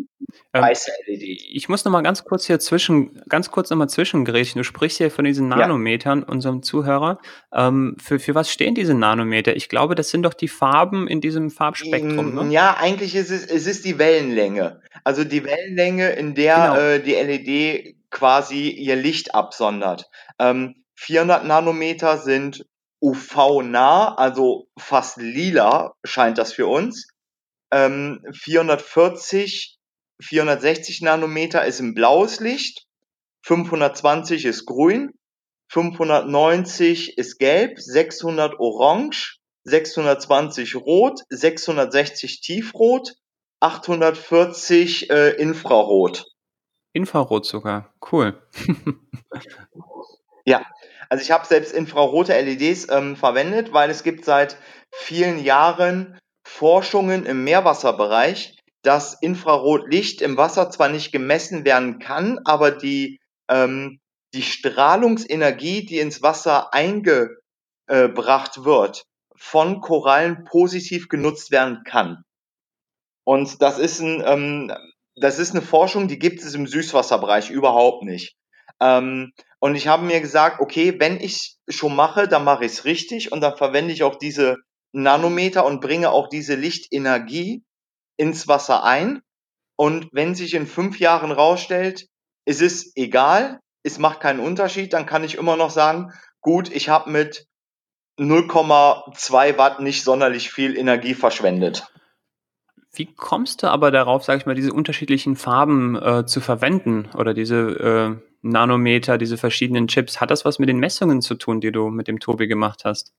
ähm, 0.54 0.64
weiße 0.64 0.92
LED. 1.08 1.24
Ich 1.24 1.68
muss 1.68 1.84
noch 1.84 1.92
mal 1.92 2.02
ganz 2.02 2.24
kurz 2.24 2.46
hier 2.46 2.60
zwischen, 2.60 3.22
ganz 3.28 3.50
kurz 3.50 3.70
noch 3.70 3.78
mal 3.78 3.88
zwischengrätschen. 3.88 4.60
Du 4.60 4.64
sprichst 4.64 5.00
hier 5.00 5.10
von 5.10 5.26
diesen 5.26 5.48
Nanometern, 5.48 6.20
ja. 6.20 6.28
unserem 6.28 6.62
Zuhörer. 6.62 7.20
Ähm, 7.52 7.98
für, 8.00 8.20
für 8.20 8.36
was 8.36 8.52
stehen 8.52 8.76
diese 8.76 8.94
Nanometer? 8.94 9.56
Ich 9.56 9.68
glaube, 9.68 9.96
das 9.96 10.10
sind 10.10 10.24
doch 10.24 10.34
die 10.34 10.48
Farben 10.48 11.08
in 11.08 11.22
diesem 11.22 11.50
Farbspektrum, 11.50 12.36
ne? 12.36 12.54
Ja, 12.54 12.78
eigentlich 12.80 13.16
ist 13.16 13.32
es, 13.32 13.46
es 13.46 13.66
ist 13.66 13.84
die 13.84 13.98
Wellenlänge. 13.98 14.82
Also 15.04 15.24
die 15.24 15.44
Wellenlänge, 15.44 16.12
in 16.12 16.36
der 16.36 16.56
genau. 16.56 16.78
äh, 16.78 17.00
die 17.00 17.14
LED 17.14 17.96
quasi 18.12 18.70
ihr 18.70 18.96
Licht 18.96 19.34
absondert. 19.34 20.10
Ähm, 20.38 20.76
400 20.96 21.46
Nanometer 21.46 22.18
sind 22.18 22.66
UV-nah, 23.02 24.16
also 24.16 24.68
fast 24.78 25.18
lila 25.18 25.96
scheint 26.06 26.38
das 26.38 26.54
für 26.54 26.68
uns. 26.68 27.10
Ähm, 27.72 28.24
440 28.32 29.78
460 30.24 31.02
Nanometer 31.02 31.66
ist 31.66 31.80
ein 31.80 31.94
blaues 31.94 32.40
Licht, 32.40 32.86
520 33.44 34.46
ist 34.46 34.66
grün, 34.66 35.12
590 35.70 37.18
ist 37.18 37.40
gelb, 37.40 37.80
600 37.80 38.60
orange, 38.60 39.40
620 39.66 40.76
rot, 40.76 41.22
660 41.30 42.42
tiefrot, 42.42 43.14
840 43.60 45.10
äh, 45.10 45.30
Infrarot. 45.32 46.26
Infrarot 46.94 47.46
sogar, 47.46 47.94
cool. 48.12 48.42
ja, 50.46 50.66
also 51.10 51.22
ich 51.22 51.32
habe 51.32 51.46
selbst 51.46 51.74
infrarote 51.74 52.40
LEDs 52.40 52.88
ähm, 52.90 53.16
verwendet, 53.16 53.74
weil 53.74 53.90
es 53.90 54.04
gibt 54.04 54.26
seit 54.26 54.58
vielen 54.92 55.44
Jahren 55.44 56.20
Forschungen 56.46 57.26
im 57.26 57.44
Meerwasserbereich, 57.44 58.63
dass 58.84 59.18
Infrarotlicht 59.22 60.22
im 60.22 60.38
Wasser 60.38 60.70
zwar 60.70 60.90
nicht 60.90 61.12
gemessen 61.12 61.66
werden 61.66 62.00
kann, 62.00 62.40
aber 62.46 62.72
die, 62.72 63.20
ähm, 63.50 64.00
die 64.34 64.44
Strahlungsenergie, 64.44 65.86
die 65.86 66.00
ins 66.00 66.22
Wasser 66.22 66.74
eingebracht 66.74 68.64
wird, 68.64 69.06
von 69.36 69.82
Korallen 69.82 70.44
positiv 70.44 71.08
genutzt 71.08 71.50
werden 71.52 71.84
kann. 71.86 72.24
Und 73.26 73.62
das 73.62 73.80
ist, 73.80 74.02
ein, 74.02 74.22
ähm, 74.26 74.74
das 75.16 75.40
ist 75.40 75.52
eine 75.52 75.62
Forschung, 75.62 76.10
die 76.10 76.20
gibt 76.20 76.42
es 76.42 76.54
im 76.54 76.68
Süßwasserbereich 76.68 77.50
überhaupt 77.50 78.04
nicht. 78.04 78.36
Ähm, 78.82 79.32
und 79.60 79.76
ich 79.76 79.88
habe 79.88 80.04
mir 80.04 80.20
gesagt, 80.20 80.60
okay, 80.60 81.00
wenn 81.00 81.22
ich 81.22 81.56
schon 81.70 81.96
mache, 81.96 82.28
dann 82.28 82.44
mache 82.44 82.66
ich 82.66 82.74
es 82.74 82.86
richtig 82.86 83.32
und 83.32 83.40
dann 83.40 83.56
verwende 83.56 83.94
ich 83.94 84.04
auch 84.04 84.16
diese 84.16 84.58
Nanometer 84.92 85.66
und 85.66 85.80
bringe 85.80 86.12
auch 86.12 86.28
diese 86.28 86.56
Lichtenergie 86.56 87.64
ins 88.18 88.48
Wasser 88.48 88.84
ein. 88.84 89.22
Und 89.76 90.10
wenn 90.12 90.36
sich 90.36 90.54
in 90.54 90.68
fünf 90.68 91.00
Jahren 91.00 91.32
rausstellt, 91.32 92.08
ist 92.46 92.62
es 92.62 92.96
egal, 92.96 93.60
es 93.84 94.00
macht 94.00 94.20
keinen 94.20 94.40
Unterschied, 94.40 94.94
dann 94.94 95.06
kann 95.06 95.24
ich 95.24 95.36
immer 95.36 95.58
noch 95.58 95.70
sagen, 95.70 96.12
gut, 96.42 96.70
ich 96.74 96.90
habe 96.90 97.10
mit 97.10 97.48
0,2 98.20 99.58
Watt 99.58 99.80
nicht 99.80 100.04
sonderlich 100.04 100.52
viel 100.52 100.78
Energie 100.78 101.16
verschwendet. 101.16 101.88
Wie 102.96 103.12
kommst 103.12 103.64
du 103.64 103.68
aber 103.68 103.90
darauf, 103.90 104.24
sag 104.24 104.38
ich 104.38 104.46
mal, 104.46 104.54
diese 104.54 104.72
unterschiedlichen 104.72 105.36
Farben 105.36 105.96
äh, 105.96 106.26
zu 106.28 106.42
verwenden 106.42 107.10
oder 107.18 107.34
diese 107.34 107.58
äh, 107.58 108.16
Nanometer, 108.44 109.18
diese 109.18 109.38
verschiedenen 109.38 109.88
Chips? 109.88 110.22
Hat 110.22 110.30
das 110.30 110.46
was 110.46 110.60
mit 110.60 110.70
den 110.70 110.78
Messungen 110.78 111.22
zu 111.22 111.34
tun, 111.34 111.60
die 111.60 111.72
du 111.72 111.90
mit 111.90 112.08
dem 112.08 112.20
Tobi 112.20 112.48
gemacht 112.48 112.86
hast? 112.86 113.12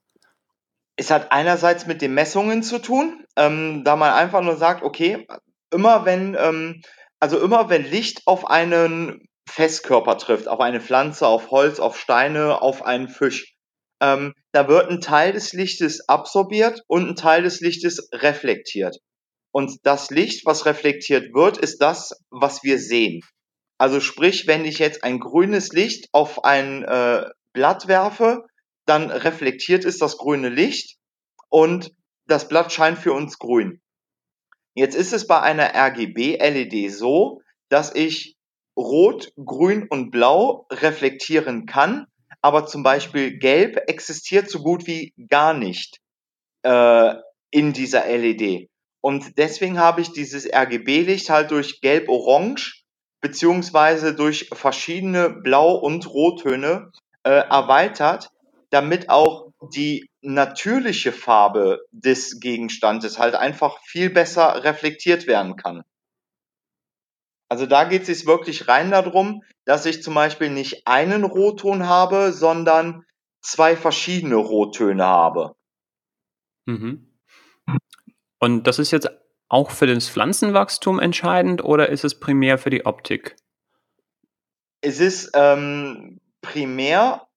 Es 0.97 1.11
hat 1.11 1.31
einerseits 1.31 1.87
mit 1.87 2.01
den 2.01 2.13
Messungen 2.13 2.63
zu 2.63 2.79
tun, 2.79 3.25
ähm, 3.35 3.83
da 3.83 3.95
man 3.95 4.13
einfach 4.13 4.41
nur 4.41 4.55
sagt, 4.55 4.83
okay, 4.83 5.27
immer 5.71 6.05
wenn, 6.05 6.35
ähm, 6.39 6.81
also 7.19 7.39
immer 7.39 7.69
wenn 7.69 7.83
Licht 7.83 8.21
auf 8.25 8.49
einen 8.49 9.27
Festkörper 9.47 10.17
trifft, 10.17 10.47
auf 10.47 10.59
eine 10.59 10.81
Pflanze, 10.81 11.27
auf 11.27 11.51
Holz, 11.51 11.79
auf 11.79 11.99
Steine, 11.99 12.61
auf 12.61 12.83
einen 12.83 13.09
Fisch, 13.09 13.55
ähm, 14.01 14.33
da 14.51 14.67
wird 14.67 14.89
ein 14.89 15.01
Teil 15.01 15.33
des 15.33 15.53
Lichtes 15.53 16.07
absorbiert 16.07 16.81
und 16.87 17.09
ein 17.09 17.15
Teil 17.15 17.43
des 17.43 17.59
Lichtes 17.61 18.09
reflektiert. 18.13 18.97
Und 19.51 19.79
das 19.83 20.09
Licht, 20.09 20.45
was 20.45 20.65
reflektiert 20.65 21.33
wird, 21.33 21.57
ist 21.57 21.81
das, 21.81 22.13
was 22.29 22.63
wir 22.63 22.77
sehen. 22.77 23.21
Also 23.77 23.99
sprich, 23.99 24.47
wenn 24.47 24.65
ich 24.65 24.79
jetzt 24.79 25.03
ein 25.03 25.19
grünes 25.19 25.71
Licht 25.71 26.09
auf 26.11 26.43
ein 26.43 26.83
äh, 26.83 27.25
Blatt 27.53 27.87
werfe, 27.87 28.45
dann 28.85 29.11
reflektiert 29.11 29.85
es 29.85 29.97
das 29.97 30.17
grüne 30.17 30.49
Licht 30.49 30.97
und 31.49 31.91
das 32.27 32.47
Blatt 32.47 32.71
scheint 32.71 32.97
für 32.97 33.13
uns 33.13 33.37
grün. 33.37 33.81
Jetzt 34.73 34.95
ist 34.95 35.13
es 35.13 35.27
bei 35.27 35.39
einer 35.41 35.73
RGB-LED 35.73 36.91
so, 36.91 37.41
dass 37.69 37.93
ich 37.95 38.35
Rot, 38.77 39.31
Grün 39.37 39.87
und 39.89 40.11
Blau 40.11 40.67
reflektieren 40.69 41.65
kann, 41.65 42.07
aber 42.41 42.65
zum 42.65 42.83
Beispiel 42.83 43.37
Gelb 43.39 43.89
existiert 43.89 44.49
so 44.49 44.61
gut 44.61 44.85
wie 44.85 45.13
gar 45.29 45.53
nicht 45.53 45.99
äh, 46.63 47.15
in 47.51 47.71
dieser 47.71 48.05
LED. 48.05 48.69
Und 49.01 49.37
deswegen 49.37 49.79
habe 49.79 50.01
ich 50.01 50.11
dieses 50.11 50.45
RGB-Licht 50.51 51.29
halt 51.29 51.51
durch 51.51 51.79
Gelb-Orange 51.79 52.83
beziehungsweise 53.21 54.13
durch 54.13 54.49
verschiedene 54.51 55.29
Blau- 55.29 55.77
und 55.77 56.07
Rottöne 56.07 56.91
äh, 57.23 57.29
erweitert, 57.29 58.29
damit 58.69 59.09
auch 59.09 59.51
die 59.73 60.09
natürliche 60.21 61.11
Farbe 61.11 61.85
des 61.91 62.39
Gegenstandes 62.39 63.19
halt 63.19 63.35
einfach 63.35 63.79
viel 63.83 64.09
besser 64.09 64.63
reflektiert 64.63 65.27
werden 65.27 65.55
kann. 65.55 65.83
Also 67.49 67.65
da 67.65 67.83
geht 67.83 68.09
es 68.09 68.25
wirklich 68.25 68.67
rein 68.67 68.91
darum, 68.91 69.43
dass 69.65 69.85
ich 69.85 70.01
zum 70.01 70.13
Beispiel 70.15 70.49
nicht 70.49 70.87
einen 70.87 71.23
Rotton 71.23 71.87
habe, 71.87 72.31
sondern 72.31 73.05
zwei 73.41 73.75
verschiedene 73.75 74.35
Rottöne 74.35 75.05
habe. 75.05 75.55
Mhm. 76.65 77.19
Und 78.39 78.67
das 78.67 78.79
ist 78.79 78.91
jetzt 78.91 79.09
auch 79.47 79.71
für 79.71 79.87
das 79.87 80.09
Pflanzenwachstum 80.09 80.99
entscheidend 80.99 81.63
oder 81.63 81.89
ist 81.89 82.03
es 82.03 82.19
primär 82.19 82.57
für 82.57 82.71
die 82.71 82.85
Optik? 82.85 83.35
Es 84.81 84.99
ist 84.99 85.31
ähm, 85.35 86.19
primär 86.41 87.27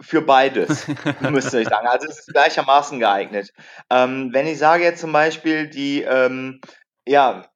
für 0.00 0.22
beides, 0.22 0.86
müsste 1.20 1.60
ich 1.60 1.68
sagen. 1.68 1.86
Also 1.86 2.08
es 2.08 2.20
ist 2.20 2.32
gleichermaßen 2.32 2.98
geeignet. 2.98 3.52
Ähm, 3.90 4.30
wenn 4.32 4.46
ich 4.46 4.58
sage 4.58 4.84
jetzt 4.84 5.00
zum 5.00 5.12
Beispiel 5.12 5.68
die, 5.68 6.02
ähm, 6.02 6.60
ja, 7.06 7.48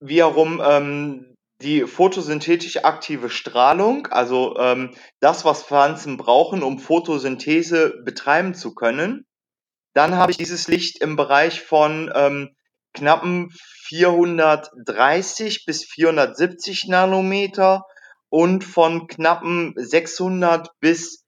wiederum 0.00 0.62
ähm, 0.64 1.36
die 1.60 1.86
photosynthetisch 1.86 2.84
aktive 2.84 3.28
Strahlung, 3.28 4.06
also 4.06 4.56
ähm, 4.58 4.94
das, 5.20 5.44
was 5.44 5.62
Pflanzen 5.62 6.16
brauchen, 6.16 6.62
um 6.62 6.78
Photosynthese 6.78 8.02
betreiben 8.04 8.54
zu 8.54 8.74
können, 8.74 9.26
dann 9.92 10.16
habe 10.16 10.30
ich 10.30 10.38
dieses 10.38 10.68
Licht 10.68 11.02
im 11.02 11.16
Bereich 11.16 11.60
von 11.62 12.10
ähm, 12.14 12.54
knappen 12.94 13.52
430 13.88 15.64
bis 15.66 15.84
470 15.84 16.86
Nanometer 16.88 17.84
und 18.28 18.64
von 18.64 19.08
knappen 19.08 19.74
600 19.76 20.70
bis 20.80 21.24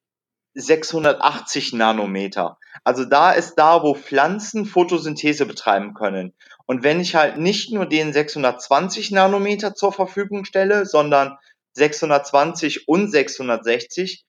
680 0.54 1.72
Nanometer. 1.72 2.58
Also 2.84 3.04
da 3.04 3.32
ist 3.32 3.54
da, 3.54 3.82
wo 3.82 3.94
Pflanzen 3.94 4.66
Photosynthese 4.66 5.46
betreiben 5.46 5.94
können. 5.94 6.34
Und 6.66 6.82
wenn 6.82 7.00
ich 7.00 7.14
halt 7.14 7.38
nicht 7.38 7.72
nur 7.72 7.86
den 7.86 8.12
620 8.12 9.10
Nanometer 9.10 9.74
zur 9.74 9.92
Verfügung 9.92 10.44
stelle, 10.44 10.86
sondern 10.86 11.38
620 11.74 12.88
und 12.88 13.10
660, 13.10 14.24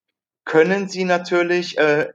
können 0.45 0.87
sie 0.87 1.05
natürlich 1.05 1.77
äh, 1.77 2.11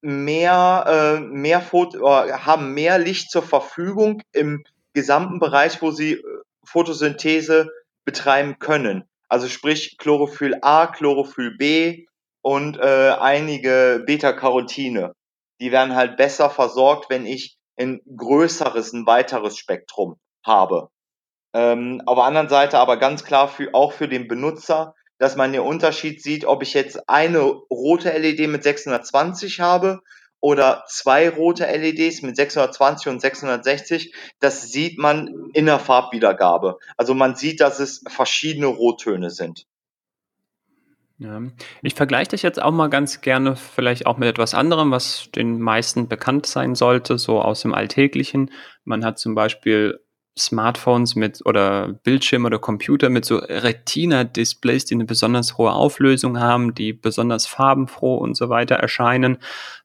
mehr, 0.00 0.84
äh, 0.86 1.20
mehr 1.20 1.60
Foto, 1.60 1.98
äh, 1.98 2.32
haben 2.32 2.74
mehr 2.74 2.98
Licht 2.98 3.30
zur 3.30 3.42
Verfügung 3.42 4.22
im 4.32 4.64
gesamten 4.92 5.38
Bereich, 5.38 5.80
wo 5.82 5.90
sie 5.90 6.14
äh, 6.14 6.22
Photosynthese 6.64 7.70
betreiben 8.04 8.58
können. 8.58 9.04
Also 9.28 9.48
sprich 9.48 9.96
Chlorophyll 9.98 10.58
A, 10.62 10.88
Chlorophyll 10.88 11.56
B 11.56 12.06
und 12.42 12.78
äh, 12.78 13.14
einige 13.18 14.02
Beta-Carotine. 14.06 15.14
Die 15.60 15.72
werden 15.72 15.94
halt 15.94 16.16
besser 16.16 16.50
versorgt, 16.50 17.10
wenn 17.10 17.26
ich 17.26 17.56
ein 17.78 18.00
größeres, 18.16 18.92
ein 18.92 19.06
weiteres 19.06 19.56
Spektrum 19.56 20.16
habe. 20.44 20.88
Ähm, 21.52 22.02
auf 22.06 22.16
der 22.16 22.24
anderen 22.24 22.48
Seite 22.48 22.78
aber 22.78 22.96
ganz 22.96 23.24
klar 23.24 23.48
für, 23.48 23.74
auch 23.74 23.92
für 23.92 24.08
den 24.08 24.28
Benutzer 24.28 24.94
dass 25.20 25.36
man 25.36 25.52
den 25.52 25.60
Unterschied 25.60 26.22
sieht, 26.22 26.46
ob 26.46 26.62
ich 26.62 26.72
jetzt 26.72 27.08
eine 27.08 27.40
rote 27.42 28.10
LED 28.10 28.48
mit 28.48 28.62
620 28.62 29.60
habe 29.60 30.00
oder 30.40 30.84
zwei 30.88 31.28
rote 31.28 31.66
LEDs 31.66 32.22
mit 32.22 32.36
620 32.36 33.08
und 33.08 33.20
660, 33.20 34.14
das 34.40 34.62
sieht 34.62 34.98
man 34.98 35.50
in 35.52 35.66
der 35.66 35.78
Farbwiedergabe. 35.78 36.78
Also 36.96 37.12
man 37.12 37.36
sieht, 37.36 37.60
dass 37.60 37.80
es 37.80 38.02
verschiedene 38.08 38.66
Rottöne 38.66 39.28
sind. 39.28 39.66
Ja. 41.20 41.42
Ich 41.82 41.94
vergleiche 41.94 42.30
das 42.30 42.40
jetzt 42.40 42.62
auch 42.62 42.70
mal 42.70 42.88
ganz 42.88 43.20
gerne 43.20 43.54
vielleicht 43.54 44.06
auch 44.06 44.16
mit 44.16 44.26
etwas 44.30 44.54
anderem, 44.54 44.90
was 44.90 45.30
den 45.34 45.60
meisten 45.60 46.08
bekannt 46.08 46.46
sein 46.46 46.74
sollte, 46.74 47.18
so 47.18 47.42
aus 47.42 47.60
dem 47.60 47.74
Alltäglichen. 47.74 48.50
Man 48.84 49.04
hat 49.04 49.18
zum 49.18 49.34
Beispiel 49.34 50.00
Smartphones 50.44 51.14
mit 51.14 51.44
oder 51.44 51.88
Bildschirme 52.02 52.46
oder 52.46 52.58
Computer 52.58 53.08
mit 53.08 53.24
so 53.24 53.36
Retina-Displays, 53.36 54.84
die 54.84 54.94
eine 54.94 55.04
besonders 55.04 55.58
hohe 55.58 55.72
Auflösung 55.72 56.40
haben, 56.40 56.74
die 56.74 56.92
besonders 56.92 57.46
farbenfroh 57.46 58.16
und 58.16 58.36
so 58.36 58.48
weiter 58.48 58.76
erscheinen, 58.76 59.38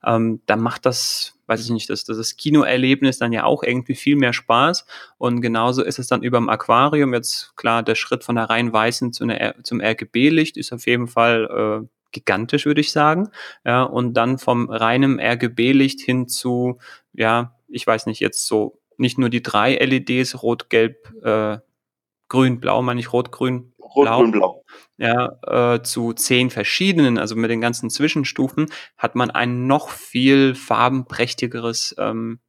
ähm, 0.05 0.41
da 0.45 0.55
macht 0.55 0.85
das, 0.85 1.37
weiß 1.47 1.63
ich 1.63 1.69
nicht, 1.69 1.89
das, 1.89 2.03
das 2.05 2.37
Kinoerlebnis 2.37 3.17
dann 3.17 3.33
ja 3.33 3.43
auch 3.43 3.63
irgendwie 3.63 3.95
viel 3.95 4.15
mehr 4.15 4.33
Spaß. 4.33 4.85
Und 5.17 5.41
genauso 5.41 5.83
ist 5.83 5.99
es 5.99 6.07
dann 6.07 6.23
über 6.23 6.37
dem 6.37 6.49
Aquarium. 6.49 7.13
Jetzt 7.13 7.55
klar, 7.55 7.83
der 7.83 7.95
Schritt 7.95 8.23
von 8.23 8.35
der 8.35 8.45
rein 8.45 8.71
weißen 8.71 9.13
zu 9.13 9.23
einer, 9.23 9.55
zum 9.63 9.81
RGB-Licht 9.81 10.57
ist 10.57 10.73
auf 10.73 10.85
jeden 10.87 11.07
Fall 11.07 11.83
äh, 11.83 11.87
gigantisch, 12.11 12.65
würde 12.65 12.81
ich 12.81 12.91
sagen. 12.91 13.29
Ja, 13.65 13.83
und 13.83 14.13
dann 14.13 14.37
vom 14.37 14.69
reinem 14.69 15.19
RGB-Licht 15.19 16.01
hin 16.01 16.27
zu, 16.27 16.79
ja, 17.13 17.55
ich 17.67 17.85
weiß 17.85 18.05
nicht, 18.05 18.19
jetzt 18.19 18.47
so 18.47 18.79
nicht 18.99 19.17
nur 19.17 19.29
die 19.29 19.43
drei 19.43 19.75
LEDs, 19.75 20.41
rot, 20.41 20.69
gelb, 20.69 21.11
äh, 21.23 21.57
grün, 22.27 22.59
blau, 22.59 22.81
meine 22.81 22.99
ich 22.99 23.13
rot, 23.13 23.31
grün, 23.31 23.73
rot, 23.79 24.05
blau. 24.05 24.19
Grün, 24.19 24.31
blau. 24.31 24.63
Ja, 24.97 25.73
äh, 25.75 25.81
zu 25.83 26.13
zehn 26.13 26.49
verschiedenen, 26.49 27.17
also 27.17 27.35
mit 27.35 27.49
den 27.49 27.61
ganzen 27.61 27.89
Zwischenstufen, 27.89 28.67
hat 28.97 29.15
man 29.15 29.31
ein 29.31 29.67
noch 29.67 29.89
viel 29.89 30.55
farbenprächtigeres 30.55 31.95
ähm, 31.97 32.39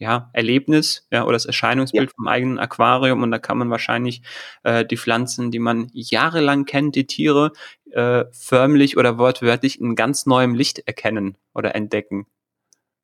ja, 0.00 0.30
Erlebnis 0.32 1.06
ja, 1.12 1.24
oder 1.24 1.34
das 1.34 1.44
Erscheinungsbild 1.44 2.08
ja. 2.08 2.14
vom 2.16 2.26
eigenen 2.26 2.58
Aquarium 2.58 3.22
und 3.22 3.30
da 3.30 3.38
kann 3.38 3.58
man 3.58 3.70
wahrscheinlich 3.70 4.22
äh, 4.62 4.84
die 4.84 4.96
Pflanzen, 4.96 5.50
die 5.50 5.58
man 5.58 5.88
jahrelang 5.92 6.64
kennt, 6.64 6.96
die 6.96 7.06
Tiere, 7.06 7.52
äh, 7.92 8.24
förmlich 8.32 8.96
oder 8.96 9.18
wortwörtlich 9.18 9.78
in 9.78 9.94
ganz 9.96 10.24
neuem 10.24 10.54
Licht 10.54 10.78
erkennen 10.80 11.36
oder 11.54 11.74
entdecken. 11.74 12.26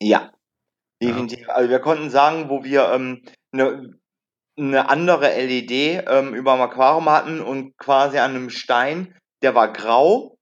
Ja, 0.01 0.33
Definitiv. 1.03 1.47
Ja. 1.47 1.55
Also 1.55 1.71
wir 1.71 1.81
konnten 1.81 2.11
sagen, 2.11 2.49
wo 2.49 2.65
wir 2.65 2.91
ähm, 2.93 3.23
eine, 3.53 3.99
eine 4.59 4.89
andere 4.89 5.29
LED 5.29 6.05
ähm, 6.09 6.35
über 6.35 6.55
dem 6.55 6.63
Aquarium 6.63 7.09
hatten 7.11 7.41
und 7.41 7.77
quasi 7.77 8.19
an 8.19 8.31
einem 8.31 8.51
Stein, 8.51 9.15
der 9.43 9.55
war 9.55 9.73
grau. 9.73 10.37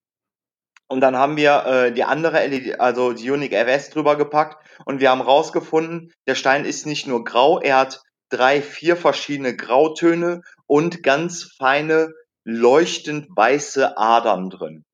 Und 0.87 1.01
dann 1.01 1.17
haben 1.17 1.37
wir 1.37 1.67
äh, 1.67 1.93
die 1.93 2.05
andere 2.05 2.47
LED, 2.47 2.79
also 2.79 3.13
die 3.13 3.31
Unique 3.31 3.55
FS 3.55 3.91
drüber 3.91 4.17
gepackt 4.17 4.65
und 4.85 5.01
wir 5.01 5.11
haben 5.11 5.23
rausgefunden, 5.23 6.13
der 6.27 6.35
Stein 6.35 6.65
ist 6.65 6.87
nicht 6.87 7.07
nur 7.07 7.25
grau, 7.25 7.59
er 7.59 7.79
hat 7.79 8.03
drei, 8.29 8.61
vier 8.63 8.97
verschiedene 8.97 9.57
Grautöne 9.57 10.43
und 10.67 11.03
ganz 11.03 11.55
feine, 11.57 12.13
leuchtend 12.45 13.29
weiße 13.35 13.97
Adern 13.97 14.51
drin. 14.51 14.85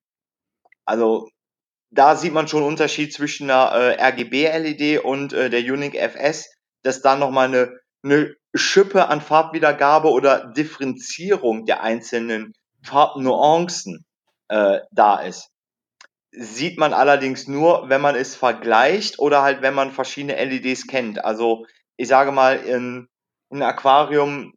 Also 0.84 1.28
da 1.90 2.16
sieht 2.16 2.32
man 2.32 2.48
schon 2.48 2.60
einen 2.60 2.68
Unterschied 2.68 3.12
zwischen 3.12 3.50
einer 3.50 3.72
äh, 3.72 4.02
RGB-LED 4.02 5.04
und 5.04 5.32
äh, 5.32 5.50
der 5.50 5.60
Unique 5.60 5.96
FS, 5.96 6.48
dass 6.82 7.02
da 7.02 7.16
nochmal 7.16 7.48
eine, 7.48 7.78
eine 8.02 8.34
Schippe 8.54 9.08
an 9.08 9.20
Farbwiedergabe 9.20 10.08
oder 10.10 10.52
Differenzierung 10.52 11.66
der 11.66 11.82
einzelnen 11.82 12.52
Farbnuancen 12.82 14.04
äh, 14.48 14.80
da 14.90 15.20
ist. 15.20 15.48
Sieht 16.32 16.78
man 16.78 16.92
allerdings 16.92 17.48
nur, 17.48 17.88
wenn 17.88 18.00
man 18.00 18.14
es 18.14 18.36
vergleicht 18.36 19.18
oder 19.18 19.42
halt, 19.42 19.62
wenn 19.62 19.74
man 19.74 19.90
verschiedene 19.90 20.36
LEDs 20.36 20.86
kennt. 20.86 21.24
Also 21.24 21.66
ich 21.96 22.06
sage 22.08 22.30
mal, 22.30 22.56
in, 22.56 23.08
in 23.50 23.62
Aquarium, 23.62 24.54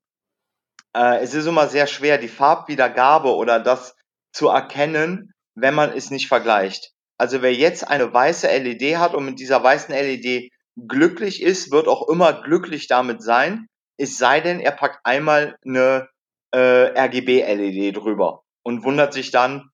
äh, 0.96 1.18
es 1.18 1.34
ist 1.34 1.48
immer 1.48 1.68
sehr 1.68 1.88
schwer, 1.88 2.20
die 2.20 2.28
Farbwiedergabe 2.28 3.36
oder 3.36 3.60
das 3.60 3.96
zu 4.32 4.50
erkennen, 4.50 5.34
wenn 5.56 5.74
man 5.74 5.92
es 5.92 6.12
nicht 6.12 6.28
vergleicht. 6.28 6.93
Also 7.24 7.42
wer 7.42 7.54
jetzt 7.54 7.88
eine 7.88 8.14
weiße 8.14 8.48
LED 8.48 8.98
hat 8.98 9.16
und 9.16 9.24
mit 9.24 9.40
dieser 9.40 9.64
weißen 9.64 9.96
LED 9.96 10.52
glücklich 10.76 11.42
ist, 11.42 11.72
wird 11.72 11.88
auch 11.88 12.10
immer 12.10 12.34
glücklich 12.34 12.88
damit 12.88 13.24
sein, 13.24 13.68
es 13.98 14.18
sei 14.18 14.42
denn, 14.42 14.60
er 14.60 14.72
packt 14.72 15.00
einmal 15.06 15.56
eine 15.66 16.10
äh, 16.52 16.60
RGB-LED 17.00 17.96
drüber 17.96 18.42
und 18.62 18.84
wundert 18.84 19.14
sich 19.14 19.32
dann, 19.32 19.70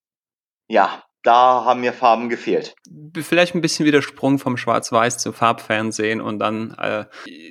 ja, 0.68 1.02
da 1.24 1.64
haben 1.64 1.80
mir 1.80 1.92
Farben 1.92 2.28
gefehlt. 2.28 2.76
Vielleicht 3.20 3.56
ein 3.56 3.62
bisschen 3.62 3.84
wieder 3.84 4.00
Sprung 4.00 4.38
vom 4.38 4.56
Schwarz-Weiß 4.56 5.18
zu 5.18 5.32
Farbfernsehen 5.32 6.20
und 6.20 6.38
dann, 6.38 6.76
äh, 6.78 7.06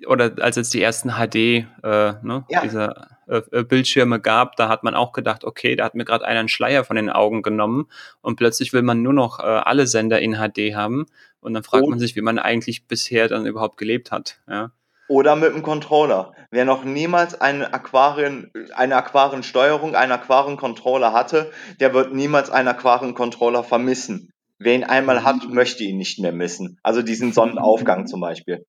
oder 0.08 0.32
als 0.40 0.56
es 0.56 0.70
die 0.70 0.82
ersten 0.82 1.10
HD, 1.10 1.36
äh, 1.36 1.66
ne, 1.84 2.46
ja. 2.48 2.62
diese 2.62 2.96
äh, 3.30 3.42
äh, 3.52 3.64
Bildschirme 3.64 4.20
gab, 4.20 4.56
da 4.56 4.70
hat 4.70 4.84
man 4.84 4.96
auch 4.96 5.12
gedacht, 5.12 5.44
okay, 5.44 5.76
da 5.76 5.86
hat 5.86 5.96
mir 5.96 6.06
gerade 6.06 6.26
einer 6.26 6.40
einen 6.40 6.50
Schleier 6.50 6.84
von 6.84 6.96
den 6.96 7.10
Augen 7.10 7.44
genommen 7.44 7.88
und 8.22 8.36
plötzlich 8.38 8.74
will 8.74 8.82
man 8.82 9.02
nur 9.04 9.14
noch 9.14 9.40
äh, 9.40 9.44
alle 9.44 9.88
Sender 9.88 10.20
in 10.20 10.36
HD 10.36 10.76
haben 10.76 11.06
und 11.40 11.54
dann 11.54 11.64
fragt 11.64 11.84
und, 11.84 11.92
man 11.92 12.00
sich, 12.00 12.16
wie 12.16 12.22
man 12.22 12.40
eigentlich 12.40 12.88
bisher 12.88 13.28
dann 13.28 13.46
überhaupt 13.46 13.78
gelebt 13.78 14.12
hat. 14.12 14.40
Ja. 14.48 14.72
Oder 15.08 15.36
mit 15.36 15.54
dem 15.54 15.64
Controller. 15.64 16.34
Wer 16.52 16.66
noch 16.66 16.84
niemals 16.84 17.40
eine 17.40 17.74
Aquarien, 17.74 18.52
eine 18.76 18.96
Aquariensteuerung, 18.96 19.96
einen 19.96 20.12
Aquariencontroller 20.12 21.14
hatte, 21.14 21.52
der 21.80 21.94
wird 21.94 22.14
niemals 22.14 22.50
einen 22.50 22.68
Aquariencontroller 22.68 23.64
vermissen. 23.64 24.32
Wer 24.60 24.76
ihn 24.76 24.84
einmal 24.84 25.24
hat, 25.24 25.48
mhm. 25.48 25.56
möchte 25.56 25.84
ihn 25.84 25.98
nicht 25.98 26.20
mehr 26.20 26.32
missen. 26.32 26.80
Also 26.84 27.02
diesen 27.02 27.32
Sonnenaufgang 27.32 28.08
zum 28.08 28.22
Beispiel. 28.22 28.66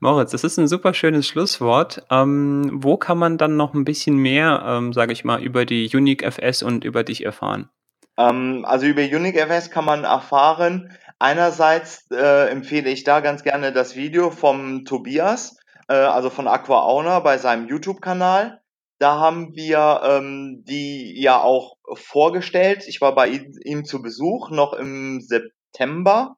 Moritz, 0.00 0.30
das 0.30 0.44
ist 0.44 0.58
ein 0.58 0.68
super 0.68 0.94
schönes 0.94 1.26
Schlusswort. 1.26 2.04
Ähm, 2.10 2.70
wo 2.74 2.96
kann 2.96 3.18
man 3.18 3.38
dann 3.38 3.56
noch 3.56 3.74
ein 3.74 3.84
bisschen 3.84 4.16
mehr, 4.16 4.62
ähm, 4.64 4.92
sage 4.92 5.12
ich 5.12 5.24
mal, 5.24 5.42
über 5.42 5.64
die 5.64 5.90
Unique 5.92 6.22
FS 6.22 6.62
und 6.62 6.84
über 6.84 7.04
dich 7.04 7.24
erfahren? 7.24 7.68
Ähm, 8.16 8.64
also 8.66 8.86
über 8.86 9.02
Unique 9.02 9.36
FS 9.36 9.70
kann 9.70 9.84
man 9.84 10.04
erfahren, 10.04 10.90
Einerseits 11.18 12.08
äh, 12.12 12.48
empfehle 12.48 12.90
ich 12.90 13.02
da 13.02 13.20
ganz 13.20 13.42
gerne 13.42 13.72
das 13.72 13.96
Video 13.96 14.30
vom 14.30 14.84
Tobias, 14.84 15.56
äh, 15.88 15.94
also 15.94 16.30
von 16.30 16.46
Aquauna 16.46 17.18
bei 17.20 17.38
seinem 17.38 17.66
YouTube-Kanal. 17.66 18.60
Da 19.00 19.18
haben 19.18 19.54
wir 19.54 20.00
ähm, 20.04 20.64
die 20.68 21.20
ja 21.20 21.40
auch 21.40 21.76
vorgestellt. 21.94 22.84
Ich 22.86 23.00
war 23.00 23.14
bei 23.16 23.28
ihm 23.64 23.84
zu 23.84 24.00
Besuch 24.00 24.50
noch 24.50 24.74
im 24.74 25.20
September 25.20 26.36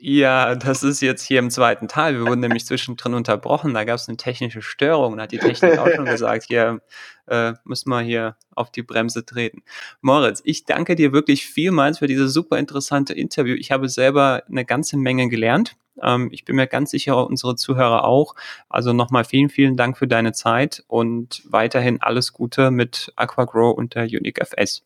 Ja, 0.05 0.55
das 0.55 0.83
ist 0.83 0.99
jetzt 0.99 1.25
hier 1.25 1.39
im 1.39 1.49
zweiten 1.49 1.87
Teil. 1.87 2.15
Wir 2.15 2.25
wurden 2.25 2.41
nämlich 2.41 2.65
zwischendrin 2.65 3.13
unterbrochen. 3.13 3.73
Da 3.73 3.85
gab 3.85 3.95
es 3.95 4.09
eine 4.09 4.17
technische 4.17 4.61
Störung 4.61 5.13
und 5.13 5.21
hat 5.21 5.31
die 5.31 5.37
Technik 5.37 5.77
auch 5.77 5.87
schon 5.95 6.03
gesagt, 6.03 6.43
hier 6.43 6.81
äh, 7.27 7.53
müssen 7.63 7.89
wir 7.89 8.01
hier 8.01 8.35
auf 8.53 8.69
die 8.69 8.81
Bremse 8.81 9.25
treten. 9.25 9.63
Moritz, 10.01 10.41
ich 10.43 10.65
danke 10.65 10.97
dir 10.97 11.13
wirklich 11.13 11.45
vielmals 11.45 11.99
für 11.99 12.07
dieses 12.07 12.33
super 12.33 12.57
interessante 12.57 13.13
Interview. 13.13 13.55
Ich 13.55 13.71
habe 13.71 13.87
selber 13.87 14.43
eine 14.49 14.65
ganze 14.65 14.97
Menge 14.97 15.29
gelernt. 15.29 15.77
Ähm, 16.01 16.27
ich 16.33 16.43
bin 16.43 16.57
mir 16.57 16.67
ganz 16.67 16.91
sicher, 16.91 17.25
unsere 17.25 17.55
Zuhörer 17.55 18.03
auch. 18.03 18.35
Also 18.67 18.91
nochmal 18.91 19.23
vielen, 19.23 19.47
vielen 19.47 19.77
Dank 19.77 19.97
für 19.97 20.09
deine 20.09 20.33
Zeit 20.33 20.83
und 20.87 21.43
weiterhin 21.45 22.01
alles 22.01 22.33
Gute 22.33 22.71
mit 22.71 23.13
AquaGrow 23.15 23.73
und 23.73 23.95
der 23.95 24.03
Unique 24.03 24.41
FS. 24.41 24.83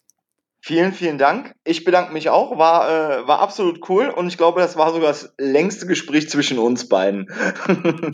Vielen, 0.68 0.92
vielen 0.92 1.18
Dank. 1.18 1.56
Ich 1.64 1.86
bedanke 1.86 2.12
mich 2.12 2.30
auch. 2.30 2.58
War, 2.58 2.90
äh, 2.90 3.26
war 3.26 3.40
absolut 3.40 3.88
cool 3.88 4.10
und 4.10 4.28
ich 4.28 4.38
glaube, 4.38 4.60
das 4.60 4.76
war 4.76 4.92
sogar 4.92 5.08
das 5.08 5.34
längste 5.38 5.88
Gespräch 5.88 6.30
zwischen 6.30 6.60
uns 6.60 6.90
beiden. 6.90 7.32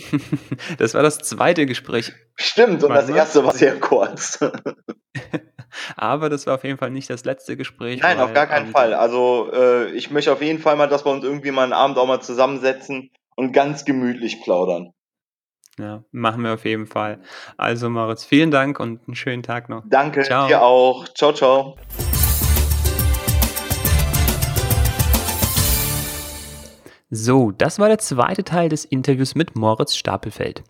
das 0.77 0.93
war 0.93 1.01
das 1.01 1.17
zweite 1.17 1.65
Gespräch. 1.65 2.13
Stimmt, 2.35 2.83
und 2.83 2.93
das 2.93 3.09
erste 3.09 3.43
war 3.43 3.55
sehr 3.55 3.79
kurz. 3.79 4.37
Aber 5.95 6.29
das 6.29 6.45
war 6.45 6.53
auf 6.53 6.63
jeden 6.63 6.77
Fall 6.77 6.91
nicht 6.91 7.09
das 7.09 7.25
letzte 7.25 7.57
Gespräch. 7.57 8.03
Nein, 8.03 8.19
auf 8.19 8.35
gar 8.35 8.45
keinen 8.45 8.67
ähm, 8.67 8.71
Fall. 8.71 8.93
Also 8.93 9.49
äh, 9.51 9.89
ich 9.93 10.11
möchte 10.11 10.31
auf 10.31 10.43
jeden 10.43 10.59
Fall 10.59 10.75
mal, 10.75 10.85
dass 10.85 11.07
wir 11.07 11.11
uns 11.11 11.23
irgendwie 11.23 11.49
mal 11.49 11.63
einen 11.63 11.73
Abend 11.73 11.97
auch 11.97 12.05
mal 12.05 12.21
zusammensetzen 12.21 13.09
und 13.35 13.51
ganz 13.51 13.83
gemütlich 13.83 14.43
plaudern. 14.43 14.93
Ja, 15.79 16.03
machen 16.11 16.43
wir 16.43 16.53
auf 16.53 16.65
jeden 16.65 16.85
Fall. 16.85 17.19
Also 17.57 17.89
Moritz, 17.89 18.23
vielen 18.23 18.51
Dank 18.51 18.79
und 18.79 19.01
einen 19.07 19.15
schönen 19.15 19.41
Tag 19.41 19.69
noch. 19.69 19.81
Danke, 19.87 20.21
ciao. 20.21 20.47
dir 20.47 20.61
auch. 20.61 21.07
Ciao, 21.07 21.33
ciao. 21.33 21.77
So, 27.15 27.51
das 27.51 27.77
war 27.77 27.89
der 27.89 27.99
zweite 27.99 28.43
Teil 28.43 28.69
des 28.69 28.85
Interviews 28.85 29.35
mit 29.35 29.55
Moritz 29.55 29.95
Stapelfeld. 29.95 30.63